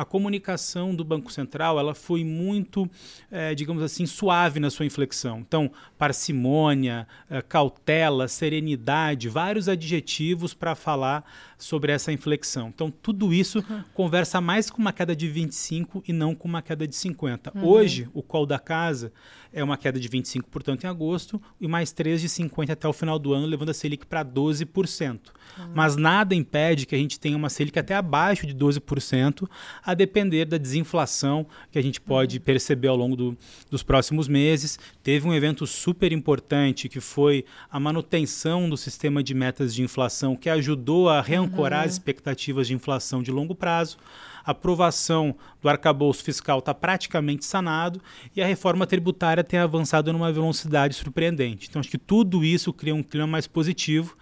A 0.00 0.04
comunicação 0.06 0.94
do 0.94 1.04
Banco 1.04 1.30
Central 1.30 1.78
ela 1.78 1.94
foi 1.94 2.24
muito, 2.24 2.88
é, 3.30 3.54
digamos 3.54 3.82
assim, 3.82 4.06
suave 4.06 4.58
na 4.58 4.70
sua 4.70 4.86
inflexão. 4.86 5.40
Então, 5.40 5.70
parcimônia, 5.98 7.06
é, 7.28 7.42
cautela, 7.42 8.26
serenidade, 8.26 9.28
vários 9.28 9.68
adjetivos 9.68 10.54
para 10.54 10.74
falar 10.74 11.22
sobre 11.58 11.92
essa 11.92 12.10
inflexão. 12.10 12.68
Então, 12.68 12.90
tudo 12.90 13.30
isso 13.34 13.58
uhum. 13.58 13.84
conversa 13.92 14.40
mais 14.40 14.70
com 14.70 14.78
uma 14.78 14.90
queda 14.90 15.14
de 15.14 15.28
25 15.28 16.02
e 16.08 16.14
não 16.14 16.34
com 16.34 16.48
uma 16.48 16.62
queda 16.62 16.88
de 16.88 16.96
50. 16.96 17.52
Uhum. 17.54 17.64
Hoje, 17.66 18.08
o 18.14 18.22
call 18.22 18.46
da 18.46 18.58
casa 18.58 19.12
é 19.52 19.62
uma 19.62 19.76
queda 19.76 19.98
de 19.98 20.08
25, 20.08 20.48
portanto, 20.48 20.84
em 20.84 20.86
agosto, 20.86 21.40
e 21.60 21.66
mais 21.66 21.92
3 21.92 22.20
de 22.20 22.28
50 22.28 22.72
até 22.72 22.88
o 22.88 22.92
final 22.92 23.18
do 23.18 23.32
ano, 23.32 23.46
levando 23.46 23.70
a 23.70 23.74
Selic 23.74 24.06
para 24.06 24.24
12%. 24.24 25.18
Uhum. 25.58 25.72
Mas 25.74 25.96
nada 25.96 26.34
impede 26.34 26.86
que 26.86 26.94
a 26.94 26.98
gente 26.98 27.18
tenha 27.18 27.36
uma 27.36 27.48
Selic 27.50 27.78
até 27.78 27.94
abaixo 27.94 28.46
de 28.46 28.54
12%, 28.54 29.48
a 29.90 29.94
depender 29.94 30.44
da 30.44 30.56
desinflação 30.56 31.46
que 31.70 31.78
a 31.78 31.82
gente 31.82 32.00
pode 32.00 32.38
uhum. 32.38 32.44
perceber 32.44 32.88
ao 32.88 32.96
longo 32.96 33.16
do, 33.16 33.38
dos 33.68 33.82
próximos 33.82 34.28
meses. 34.28 34.78
Teve 35.02 35.26
um 35.26 35.34
evento 35.34 35.66
super 35.66 36.12
importante 36.12 36.88
que 36.88 37.00
foi 37.00 37.44
a 37.70 37.80
manutenção 37.80 38.68
do 38.68 38.76
sistema 38.76 39.22
de 39.22 39.34
metas 39.34 39.74
de 39.74 39.82
inflação, 39.82 40.36
que 40.36 40.48
ajudou 40.48 41.08
a 41.08 41.20
reancorar 41.20 41.80
uhum. 41.80 41.86
as 41.86 41.92
expectativas 41.92 42.68
de 42.68 42.74
inflação 42.74 43.22
de 43.22 43.32
longo 43.32 43.54
prazo 43.54 43.98
a 44.44 44.50
aprovação 44.52 45.34
do 45.60 45.68
arcabouço 45.68 46.22
fiscal 46.24 46.58
está 46.58 46.74
praticamente 46.74 47.44
sanado 47.44 48.00
e 48.34 48.42
a 48.42 48.46
reforma 48.46 48.86
tributária 48.86 49.44
tem 49.44 49.58
avançado 49.58 50.12
numa 50.12 50.32
velocidade 50.32 50.94
surpreendente. 50.94 51.68
Então, 51.68 51.80
acho 51.80 51.90
que 51.90 51.98
tudo 51.98 52.44
isso 52.44 52.72
cria 52.72 52.94
um 52.94 53.02
clima 53.02 53.26
mais 53.26 53.46
positivo, 53.46 54.16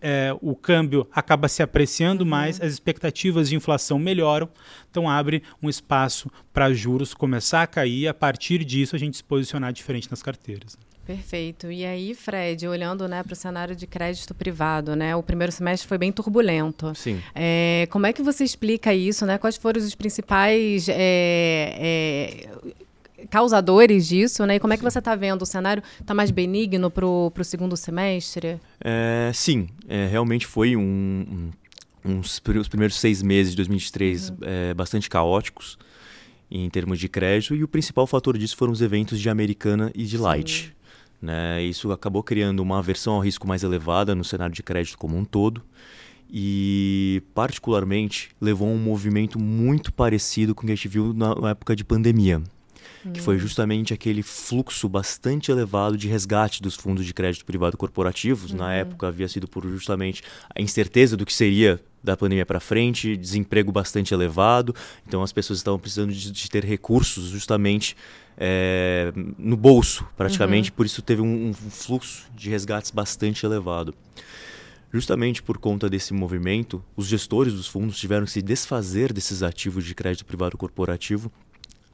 é, 0.00 0.36
o 0.40 0.54
câmbio 0.54 1.08
acaba 1.12 1.48
se 1.48 1.62
apreciando 1.62 2.24
uhum. 2.24 2.30
mais, 2.30 2.60
as 2.60 2.72
expectativas 2.72 3.48
de 3.48 3.56
inflação 3.56 3.98
melhoram, 3.98 4.48
então 4.90 5.08
abre 5.08 5.42
um 5.62 5.68
espaço 5.68 6.30
para 6.52 6.72
juros 6.72 7.14
começar 7.14 7.62
a 7.62 7.66
cair 7.66 8.00
e 8.00 8.08
a 8.08 8.14
partir 8.14 8.64
disso 8.64 8.96
a 8.96 8.98
gente 8.98 9.16
se 9.16 9.24
posicionar 9.24 9.72
diferente 9.72 10.10
nas 10.10 10.22
carteiras. 10.22 10.76
Perfeito. 11.06 11.70
E 11.70 11.86
aí, 11.86 12.14
Fred, 12.14 12.66
olhando 12.66 13.06
né, 13.06 13.22
para 13.22 13.32
o 13.32 13.36
cenário 13.36 13.76
de 13.76 13.86
crédito 13.86 14.34
privado, 14.34 14.96
né, 14.96 15.14
o 15.14 15.22
primeiro 15.22 15.52
semestre 15.52 15.86
foi 15.86 15.96
bem 15.96 16.10
turbulento. 16.10 16.92
Sim. 16.96 17.22
É, 17.32 17.86
como 17.90 18.06
é 18.06 18.12
que 18.12 18.22
você 18.22 18.42
explica 18.42 18.92
isso? 18.92 19.24
Né? 19.24 19.38
Quais 19.38 19.56
foram 19.56 19.80
os 19.80 19.94
principais 19.94 20.88
é, 20.88 20.96
é, 21.78 23.26
causadores 23.30 24.08
disso? 24.08 24.44
Né? 24.44 24.56
E 24.56 24.60
como 24.60 24.72
é 24.72 24.76
que 24.76 24.82
você 24.82 24.98
está 24.98 25.14
vendo? 25.14 25.42
O 25.42 25.46
cenário 25.46 25.82
está 26.00 26.12
mais 26.12 26.32
benigno 26.32 26.90
para 26.90 27.06
o 27.06 27.32
segundo 27.44 27.76
semestre? 27.76 28.60
É, 28.80 29.30
sim, 29.32 29.68
é, 29.88 30.06
realmente 30.06 30.44
foi 30.44 30.74
um, 30.74 31.52
um, 32.04 32.16
uns, 32.16 32.42
os 32.44 32.68
primeiros 32.68 32.98
seis 32.98 33.22
meses 33.22 33.52
de 33.52 33.58
2023 33.58 34.30
uhum. 34.30 34.36
É, 34.42 34.74
bastante 34.74 35.08
caóticos 35.08 35.78
em 36.50 36.68
termos 36.70 36.98
de 36.98 37.08
crédito 37.08 37.54
e 37.54 37.64
o 37.64 37.68
principal 37.68 38.06
fator 38.06 38.38
disso 38.38 38.56
foram 38.56 38.72
os 38.72 38.80
eventos 38.80 39.20
de 39.20 39.28
Americana 39.28 39.90
e 39.94 40.04
de 40.04 40.16
Light. 40.16 40.75
Né? 41.20 41.62
Isso 41.62 41.90
acabou 41.92 42.22
criando 42.22 42.60
uma 42.60 42.78
aversão 42.78 43.14
ao 43.14 43.20
risco 43.20 43.46
mais 43.46 43.62
elevada 43.62 44.14
no 44.14 44.24
cenário 44.24 44.54
de 44.54 44.62
crédito 44.62 44.98
como 44.98 45.16
um 45.16 45.24
todo 45.24 45.62
e, 46.30 47.22
particularmente, 47.34 48.30
levou 48.40 48.68
a 48.68 48.72
um 48.72 48.78
movimento 48.78 49.38
muito 49.38 49.92
parecido 49.92 50.54
com 50.54 50.62
o 50.62 50.66
que 50.66 50.72
a 50.72 50.74
gente 50.74 50.88
viu 50.88 51.12
na 51.14 51.50
época 51.50 51.76
de 51.76 51.84
pandemia, 51.84 52.42
que 53.12 53.20
foi 53.20 53.36
hum. 53.36 53.38
justamente 53.38 53.94
aquele 53.94 54.22
fluxo 54.22 54.88
bastante 54.88 55.50
elevado 55.50 55.96
de 55.96 56.08
resgate 56.08 56.60
dos 56.60 56.74
fundos 56.74 57.06
de 57.06 57.14
crédito 57.14 57.44
privado 57.44 57.76
corporativos. 57.76 58.50
Uhum. 58.50 58.58
Na 58.58 58.74
época 58.74 59.06
havia 59.06 59.28
sido 59.28 59.46
por 59.46 59.64
justamente 59.68 60.22
a 60.54 60.60
incerteza 60.60 61.16
do 61.16 61.24
que 61.24 61.32
seria 61.32 61.80
da 62.02 62.16
pandemia 62.16 62.46
para 62.46 62.60
frente, 62.60 63.16
desemprego 63.16 63.72
bastante 63.72 64.14
elevado, 64.14 64.74
então 65.06 65.22
as 65.22 65.32
pessoas 65.32 65.58
estavam 65.58 65.78
precisando 65.78 66.12
de, 66.12 66.30
de 66.30 66.50
ter 66.50 66.64
recursos 66.64 67.26
justamente 67.30 67.96
é, 68.36 69.12
no 69.38 69.56
bolso, 69.56 70.06
praticamente, 70.16 70.70
uhum. 70.70 70.76
por 70.76 70.86
isso 70.86 71.00
teve 71.00 71.22
um, 71.22 71.48
um, 71.48 71.54
fluxo 71.54 72.26
de 72.34 72.50
resgates 72.50 72.90
bastante 72.90 73.46
elevado. 73.46 73.94
Justamente 74.92 75.42
por 75.42 75.58
conta 75.58 75.88
desse 75.88 76.14
movimento, 76.14 76.82
os 76.96 77.06
gestores 77.06 77.52
dos 77.52 77.66
fundos 77.66 77.98
tiveram 77.98 78.24
que 78.24 78.30
se 78.30 78.42
desfazer 78.42 79.12
desses 79.12 79.42
ativos 79.42 79.84
de 79.84 79.94
crédito 79.94 80.24
privado 80.24 80.56
corporativo 80.56 81.30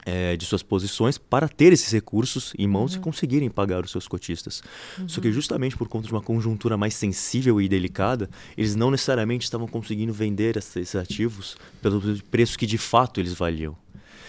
é, 0.05 0.37
de 0.37 0.45
suas 0.45 0.63
posições 0.63 1.17
para 1.17 1.49
ter 1.49 1.73
esses 1.73 1.91
recursos 1.93 2.53
em 2.59 2.67
mãos 2.67 2.95
uhum. 2.95 3.01
e 3.01 3.03
conseguirem 3.03 3.51
pagar 3.51 3.85
os 3.85 3.91
seus 3.91 4.09
cotistas. 4.09 4.63
Uhum. 4.99 5.09
Só 5.09 5.21
que 5.21 5.33
justamente 5.33 5.77
por 5.77 5.89
conta 5.89 6.07
de 6.07 6.13
uma 6.13 6.23
conjuntura 6.23 6.77
mais 6.77 6.95
sensível 6.95 7.61
e 7.61 7.69
delicada, 7.69 8.29
eles 8.57 8.75
não 8.75 8.91
necessariamente 8.91 9.45
estavam 9.45 9.69
conseguindo 9.69 10.13
vender 10.13 10.57
esses 10.57 10.95
ativos 10.95 11.57
pelo 11.81 12.01
preço 12.31 12.59
que 12.59 12.67
de 12.67 12.79
fato 12.79 13.21
eles 13.21 13.33
valiam. 13.33 13.77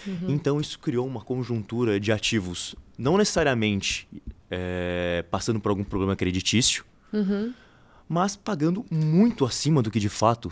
Uhum. 0.06 0.30
Então 0.30 0.60
isso 0.60 0.80
criou 0.80 1.08
uma 1.08 1.22
conjuntura 1.22 2.00
de 2.00 2.12
ativos, 2.12 2.76
não 2.98 3.18
necessariamente 3.18 4.08
é, 4.50 5.26
passando 5.30 5.60
por 5.60 5.70
algum 5.70 5.84
problema 5.84 6.16
creditício, 6.16 6.86
uhum. 7.12 7.54
mas 8.08 8.36
pagando 8.36 8.86
muito 8.92 9.46
acima 9.46 9.82
do 9.82 9.90
que 9.90 10.00
de 10.00 10.10
fato 10.10 10.52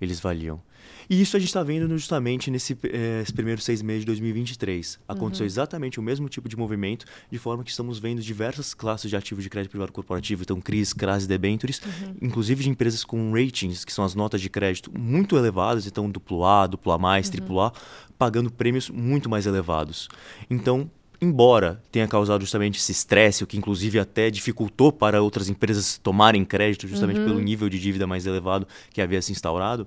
eles 0.00 0.20
valiam. 0.20 0.60
E 1.08 1.20
isso 1.20 1.36
a 1.36 1.40
gente 1.40 1.48
está 1.48 1.62
vendo 1.62 1.88
justamente 1.96 2.50
nesses 2.50 2.76
eh, 2.84 3.24
primeiros 3.34 3.64
seis 3.64 3.82
meses 3.82 4.00
de 4.00 4.06
2023. 4.06 4.98
Aconteceu 5.06 5.44
uhum. 5.44 5.46
exatamente 5.46 6.00
o 6.00 6.02
mesmo 6.02 6.28
tipo 6.28 6.48
de 6.48 6.56
movimento, 6.56 7.04
de 7.30 7.38
forma 7.38 7.64
que 7.64 7.70
estamos 7.70 7.98
vendo 7.98 8.22
diversas 8.22 8.74
classes 8.74 9.10
de 9.10 9.16
ativos 9.16 9.44
de 9.44 9.50
crédito 9.50 9.70
privado 9.70 9.92
corporativo, 9.92 10.42
então 10.42 10.60
CRIs, 10.60 10.92
CRAS 10.92 11.24
e 11.24 11.28
debentures, 11.28 11.80
uhum. 11.84 12.14
inclusive 12.22 12.62
de 12.64 12.70
empresas 12.70 13.04
com 13.04 13.32
ratings, 13.32 13.84
que 13.84 13.92
são 13.92 14.04
as 14.04 14.14
notas 14.14 14.40
de 14.40 14.48
crédito 14.48 14.90
muito 14.96 15.36
elevadas, 15.36 15.86
então 15.86 16.10
duplo 16.10 16.44
A, 16.44 16.66
duplo 16.66 16.92
A+, 16.92 16.96
uhum. 16.96 17.22
triplo 17.22 17.60
A, 17.60 17.72
pagando 18.18 18.50
prêmios 18.50 18.88
muito 18.88 19.28
mais 19.28 19.46
elevados. 19.46 20.08
Então, 20.48 20.90
embora 21.20 21.80
tenha 21.92 22.08
causado 22.08 22.40
justamente 22.40 22.78
esse 22.78 22.90
estresse, 22.90 23.44
o 23.44 23.46
que 23.46 23.56
inclusive 23.56 23.98
até 23.98 24.28
dificultou 24.28 24.92
para 24.92 25.22
outras 25.22 25.48
empresas 25.48 25.96
tomarem 25.98 26.44
crédito, 26.44 26.88
justamente 26.88 27.20
uhum. 27.20 27.26
pelo 27.26 27.40
nível 27.40 27.68
de 27.68 27.78
dívida 27.78 28.06
mais 28.06 28.26
elevado 28.26 28.66
que 28.92 29.00
havia 29.00 29.22
se 29.22 29.30
instaurado, 29.30 29.86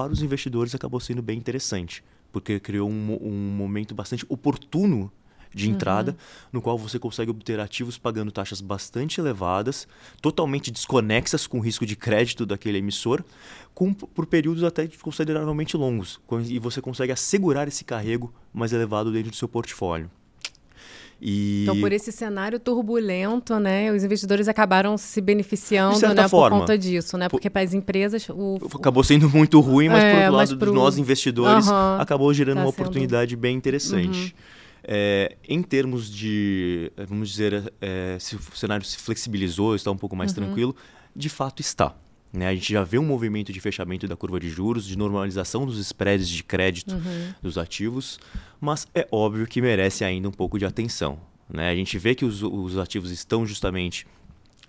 para 0.00 0.14
os 0.14 0.22
investidores 0.22 0.74
acabou 0.74 0.98
sendo 0.98 1.20
bem 1.20 1.36
interessante, 1.36 2.02
porque 2.32 2.58
criou 2.58 2.88
um, 2.88 3.18
um 3.20 3.54
momento 3.54 3.94
bastante 3.94 4.24
oportuno 4.30 5.12
de 5.54 5.66
uhum. 5.66 5.74
entrada, 5.74 6.12
uhum. 6.12 6.16
no 6.54 6.62
qual 6.62 6.78
você 6.78 6.98
consegue 6.98 7.30
obter 7.30 7.60
ativos 7.60 7.98
pagando 7.98 8.32
taxas 8.32 8.62
bastante 8.62 9.20
elevadas, 9.20 9.86
totalmente 10.22 10.70
desconexas 10.70 11.46
com 11.46 11.58
o 11.58 11.60
risco 11.60 11.84
de 11.84 11.96
crédito 11.96 12.46
daquele 12.46 12.78
emissor, 12.78 13.22
com, 13.74 13.92
por 13.92 14.24
períodos 14.24 14.64
até 14.64 14.88
consideravelmente 14.88 15.76
longos, 15.76 16.18
e 16.46 16.58
você 16.58 16.80
consegue 16.80 17.12
assegurar 17.12 17.68
esse 17.68 17.84
carrego 17.84 18.32
mais 18.54 18.72
elevado 18.72 19.12
dentro 19.12 19.30
do 19.30 19.36
seu 19.36 19.48
portfólio. 19.48 20.10
E... 21.20 21.62
Então, 21.64 21.78
por 21.78 21.92
esse 21.92 22.10
cenário 22.10 22.58
turbulento, 22.58 23.58
né, 23.58 23.92
os 23.92 24.02
investidores 24.02 24.48
acabaram 24.48 24.96
se 24.96 25.20
beneficiando 25.20 26.00
né, 26.14 26.28
forma, 26.28 26.56
por 26.56 26.60
conta 26.60 26.78
disso, 26.78 27.18
né? 27.18 27.28
Porque 27.28 27.50
para 27.50 27.62
as 27.62 27.74
empresas. 27.74 28.26
O... 28.30 28.58
Acabou 28.74 29.04
sendo 29.04 29.28
muito 29.28 29.60
ruim, 29.60 29.88
mas 29.88 30.02
é, 30.02 30.26
por 30.26 30.36
lado 30.36 30.58
pro... 30.58 30.72
nós 30.72 30.96
investidores 30.96 31.68
uhum, 31.68 32.00
acabou 32.00 32.32
gerando 32.32 32.56
tá 32.56 32.62
uma 32.62 32.70
sendo... 32.70 32.80
oportunidade 32.80 33.36
bem 33.36 33.54
interessante. 33.56 34.34
Uhum. 34.34 34.60
É, 34.82 35.36
em 35.46 35.62
termos 35.62 36.10
de, 36.10 36.90
vamos 37.06 37.28
dizer, 37.28 37.70
é, 37.82 38.16
se 38.18 38.34
o 38.34 38.40
cenário 38.54 38.84
se 38.84 38.96
flexibilizou, 38.96 39.74
está 39.74 39.90
um 39.90 39.96
pouco 39.96 40.16
mais 40.16 40.30
uhum. 40.30 40.44
tranquilo, 40.44 40.76
de 41.14 41.28
fato 41.28 41.60
está. 41.60 41.94
Né? 42.32 42.48
A 42.48 42.54
gente 42.54 42.72
já 42.72 42.84
vê 42.84 42.98
um 42.98 43.04
movimento 43.04 43.52
de 43.52 43.60
fechamento 43.60 44.06
da 44.06 44.16
curva 44.16 44.38
de 44.38 44.48
juros, 44.48 44.86
de 44.86 44.96
normalização 44.96 45.66
dos 45.66 45.78
spreads 45.78 46.28
de 46.28 46.44
crédito 46.44 46.94
uhum. 46.94 47.34
dos 47.42 47.58
ativos, 47.58 48.20
mas 48.60 48.86
é 48.94 49.06
óbvio 49.10 49.46
que 49.46 49.60
merece 49.60 50.04
ainda 50.04 50.28
um 50.28 50.32
pouco 50.32 50.58
de 50.58 50.64
atenção. 50.64 51.18
Né? 51.48 51.70
A 51.70 51.74
gente 51.74 51.98
vê 51.98 52.14
que 52.14 52.24
os, 52.24 52.42
os 52.42 52.78
ativos 52.78 53.10
estão 53.10 53.44
justamente 53.44 54.06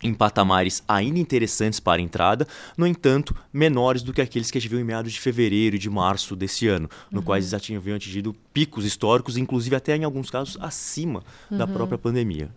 em 0.03 0.13
patamares 0.13 0.84
ainda 0.88 1.20
interessantes 1.20 1.80
para 1.80 2.01
entrada, 2.01 2.48
no 2.75 2.88
entanto, 2.88 3.36
menores 3.53 4.01
do 4.01 4.12
que 4.12 4.22
aqueles 4.22 4.50
que 4.50 4.58
a 4.58 4.62
gente 4.62 4.70
viu 4.70 4.80
em 4.80 4.84
meados 4.84 5.13
de 5.13 5.20
fevereiro 5.20 5.75
e 5.75 5.80
de 5.80 5.89
março 5.89 6.36
desse 6.36 6.68
ano, 6.68 6.89
no 7.12 7.20
uhum. 7.20 7.25
quais 7.25 7.50
já 7.50 7.60
tinham 7.60 7.82
atingido 7.96 8.36
picos 8.51 8.84
históricos, 8.84 9.38
inclusive 9.38 9.75
até 9.75 9.96
em 9.96 10.03
alguns 10.03 10.30
casos 10.30 10.58
acima 10.60 11.24
uhum. 11.50 11.58
da 11.58 11.68
própria 11.68 11.98
pandemia. 11.98 12.50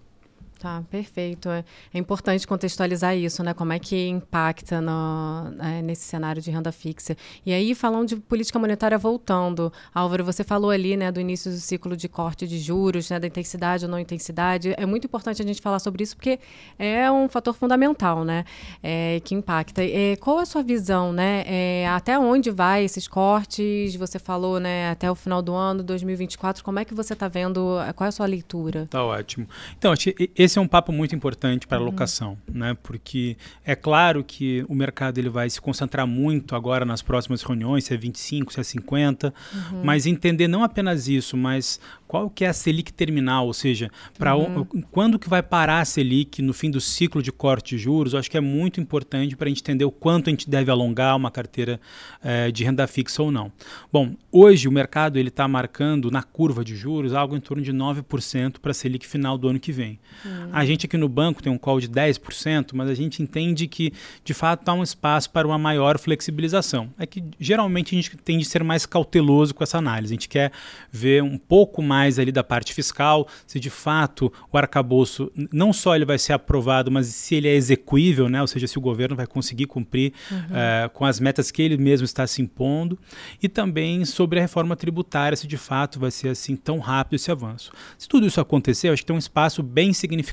Tá, 0.64 0.82
perfeito. 0.90 1.50
É, 1.50 1.62
é, 1.92 1.98
importante 1.98 2.46
contextualizar 2.46 3.14
isso, 3.14 3.44
né? 3.44 3.52
Como 3.52 3.70
é 3.70 3.78
que 3.78 4.08
impacta 4.08 4.80
no, 4.80 5.54
é, 5.62 5.82
nesse 5.82 6.04
cenário 6.04 6.40
de 6.40 6.50
renda 6.50 6.72
fixa. 6.72 7.14
E 7.44 7.52
aí, 7.52 7.74
falando 7.74 8.08
de 8.08 8.16
política 8.16 8.58
monetária 8.58 8.96
voltando, 8.96 9.70
Álvaro, 9.94 10.24
você 10.24 10.42
falou 10.42 10.70
ali, 10.70 10.96
né, 10.96 11.12
do 11.12 11.20
início 11.20 11.50
do 11.50 11.58
ciclo 11.58 11.94
de 11.94 12.08
corte 12.08 12.46
de 12.48 12.58
juros, 12.58 13.10
né, 13.10 13.20
da 13.20 13.26
intensidade 13.26 13.84
ou 13.84 13.90
não 13.90 13.98
intensidade. 13.98 14.72
É 14.78 14.86
muito 14.86 15.06
importante 15.06 15.42
a 15.42 15.44
gente 15.44 15.60
falar 15.60 15.78
sobre 15.80 16.02
isso 16.02 16.16
porque 16.16 16.40
é 16.78 17.12
um 17.12 17.28
fator 17.28 17.52
fundamental, 17.52 18.24
né, 18.24 18.46
é, 18.82 19.20
que 19.22 19.34
impacta. 19.34 19.84
É, 19.84 20.16
qual 20.16 20.38
a 20.38 20.46
sua 20.46 20.62
visão, 20.62 21.12
né? 21.12 21.44
É, 21.46 21.86
até 21.88 22.18
onde 22.18 22.50
vai 22.50 22.84
esses 22.84 23.06
cortes? 23.06 23.94
Você 23.96 24.18
falou, 24.18 24.58
né, 24.58 24.88
até 24.88 25.10
o 25.10 25.14
final 25.14 25.42
do 25.42 25.52
ano, 25.52 25.82
2024. 25.82 26.64
Como 26.64 26.78
é 26.78 26.86
que 26.86 26.94
você 26.94 27.12
está 27.12 27.28
vendo? 27.28 27.76
Qual 27.94 28.06
é 28.06 28.08
a 28.08 28.12
sua 28.12 28.24
leitura? 28.24 28.86
Tá 28.88 29.04
ótimo. 29.04 29.46
Então, 29.76 29.92
esse 30.34 30.53
esse 30.54 30.58
é 30.60 30.62
um 30.62 30.68
papo 30.68 30.92
muito 30.92 31.16
importante 31.16 31.66
para 31.66 31.78
a 31.78 31.80
uhum. 31.80 31.86
locação, 31.86 32.38
né? 32.48 32.76
Porque 32.80 33.36
é 33.64 33.74
claro 33.74 34.22
que 34.22 34.64
o 34.68 34.74
mercado 34.74 35.18
ele 35.18 35.28
vai 35.28 35.50
se 35.50 35.60
concentrar 35.60 36.06
muito 36.06 36.54
agora 36.54 36.84
nas 36.84 37.02
próximas 37.02 37.42
reuniões, 37.42 37.84
se 37.84 37.92
é 37.92 37.96
25, 37.96 38.52
se 38.52 38.60
é 38.60 38.62
50, 38.62 39.34
uhum. 39.52 39.82
mas 39.82 40.06
entender 40.06 40.46
não 40.46 40.62
apenas 40.62 41.08
isso, 41.08 41.36
mas 41.36 41.80
qual 42.06 42.30
que 42.30 42.44
é 42.44 42.48
a 42.48 42.52
Selic 42.52 42.92
terminal, 42.92 43.46
ou 43.48 43.52
seja, 43.52 43.90
para 44.16 44.36
uhum. 44.36 44.64
quando 44.92 45.18
que 45.18 45.28
vai 45.28 45.42
parar 45.42 45.80
a 45.80 45.84
Selic 45.84 46.40
no 46.40 46.54
fim 46.54 46.70
do 46.70 46.80
ciclo 46.80 47.20
de 47.20 47.32
corte 47.32 47.74
de 47.74 47.82
juros, 47.82 48.12
eu 48.12 48.20
acho 48.20 48.30
que 48.30 48.36
é 48.36 48.40
muito 48.40 48.80
importante 48.80 49.34
para 49.34 49.46
a 49.46 49.48
gente 49.48 49.60
entender 49.60 49.84
o 49.84 49.90
quanto 49.90 50.28
a 50.28 50.30
gente 50.30 50.48
deve 50.48 50.70
alongar 50.70 51.16
uma 51.16 51.32
carteira 51.32 51.80
eh, 52.22 52.52
de 52.52 52.62
renda 52.62 52.86
fixa 52.86 53.20
ou 53.20 53.32
não. 53.32 53.50
Bom, 53.92 54.14
hoje 54.30 54.68
o 54.68 54.70
mercado 54.70 55.18
ele 55.18 55.30
está 55.30 55.48
marcando 55.48 56.12
na 56.12 56.22
curva 56.22 56.64
de 56.64 56.76
juros 56.76 57.12
algo 57.12 57.36
em 57.36 57.40
torno 57.40 57.60
de 57.60 57.72
9% 57.72 58.60
para 58.60 58.70
a 58.70 58.74
Selic 58.74 59.04
final 59.04 59.36
do 59.36 59.48
ano 59.48 59.58
que 59.58 59.72
vem. 59.72 59.98
Uhum. 60.24 60.33
A 60.52 60.64
gente 60.64 60.86
aqui 60.86 60.96
no 60.96 61.08
banco 61.08 61.42
tem 61.42 61.52
um 61.52 61.58
call 61.58 61.80
de 61.80 61.88
10%, 61.88 62.70
mas 62.74 62.88
a 62.88 62.94
gente 62.94 63.22
entende 63.22 63.66
que 63.66 63.92
de 64.24 64.34
fato 64.34 64.68
há 64.68 64.72
um 64.72 64.82
espaço 64.82 65.30
para 65.30 65.46
uma 65.46 65.58
maior 65.58 65.98
flexibilização. 65.98 66.90
É 66.98 67.06
que 67.06 67.22
geralmente 67.38 67.94
a 67.94 68.00
gente 68.00 68.16
tende 68.18 68.46
a 68.46 68.48
ser 68.48 68.62
mais 68.62 68.86
cauteloso 68.86 69.54
com 69.54 69.62
essa 69.62 69.78
análise. 69.78 70.12
A 70.12 70.16
gente 70.16 70.28
quer 70.28 70.52
ver 70.90 71.22
um 71.22 71.38
pouco 71.38 71.82
mais 71.82 72.18
ali 72.18 72.30
da 72.30 72.44
parte 72.44 72.72
fiscal, 72.72 73.26
se 73.46 73.58
de 73.58 73.70
fato 73.70 74.32
o 74.52 74.58
arcabouço 74.58 75.30
não 75.52 75.72
só 75.72 75.96
ele 75.96 76.04
vai 76.04 76.18
ser 76.18 76.32
aprovado, 76.32 76.90
mas 76.90 77.06
se 77.06 77.34
ele 77.34 77.48
é 77.48 77.54
execuível, 77.54 78.28
né? 78.28 78.40
ou 78.40 78.46
seja, 78.46 78.66
se 78.66 78.78
o 78.78 78.80
governo 78.80 79.16
vai 79.16 79.26
conseguir 79.26 79.66
cumprir 79.66 80.12
uhum. 80.30 80.38
uh, 80.38 80.90
com 80.90 81.04
as 81.04 81.18
metas 81.18 81.50
que 81.50 81.62
ele 81.62 81.76
mesmo 81.76 82.04
está 82.04 82.26
se 82.26 82.42
impondo, 82.42 82.98
e 83.42 83.48
também 83.48 84.04
sobre 84.04 84.38
a 84.38 84.42
reforma 84.42 84.76
tributária, 84.76 85.36
se 85.36 85.46
de 85.46 85.56
fato 85.56 85.98
vai 85.98 86.10
ser 86.10 86.28
assim 86.28 86.56
tão 86.56 86.78
rápido 86.78 87.14
esse 87.14 87.30
avanço. 87.30 87.72
Se 87.98 88.08
tudo 88.08 88.26
isso 88.26 88.40
acontecer, 88.40 88.88
eu 88.88 88.92
acho 88.92 89.02
que 89.02 89.06
tem 89.06 89.16
um 89.16 89.18
espaço 89.18 89.62
bem 89.62 89.92
significativo, 89.92 90.23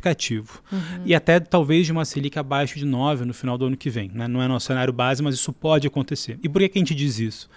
uhum. 0.71 1.03
e 1.05 1.13
até 1.13 1.39
talvez 1.39 1.85
de 1.85 1.91
uma 1.91 2.05
Selic 2.05 2.37
abaixo 2.37 2.77
de 2.77 2.85
9 2.85 3.25
no 3.25 3.33
final 3.33 3.57
do 3.57 3.65
ano 3.65 3.77
que 3.77 3.89
vem. 3.89 4.09
Né? 4.13 4.27
Não 4.27 4.41
é 4.41 4.47
nosso 4.47 4.67
cenário 4.67 4.93
base, 4.93 5.21
mas 5.21 5.35
isso 5.35 5.51
pode 5.51 5.87
acontecer. 5.87 6.39
E 6.41 6.49
por 6.49 6.59
que, 6.59 6.69
que 6.69 6.77
a 6.77 6.81
gente 6.81 6.95
diz 6.95 7.19
isso? 7.19 7.49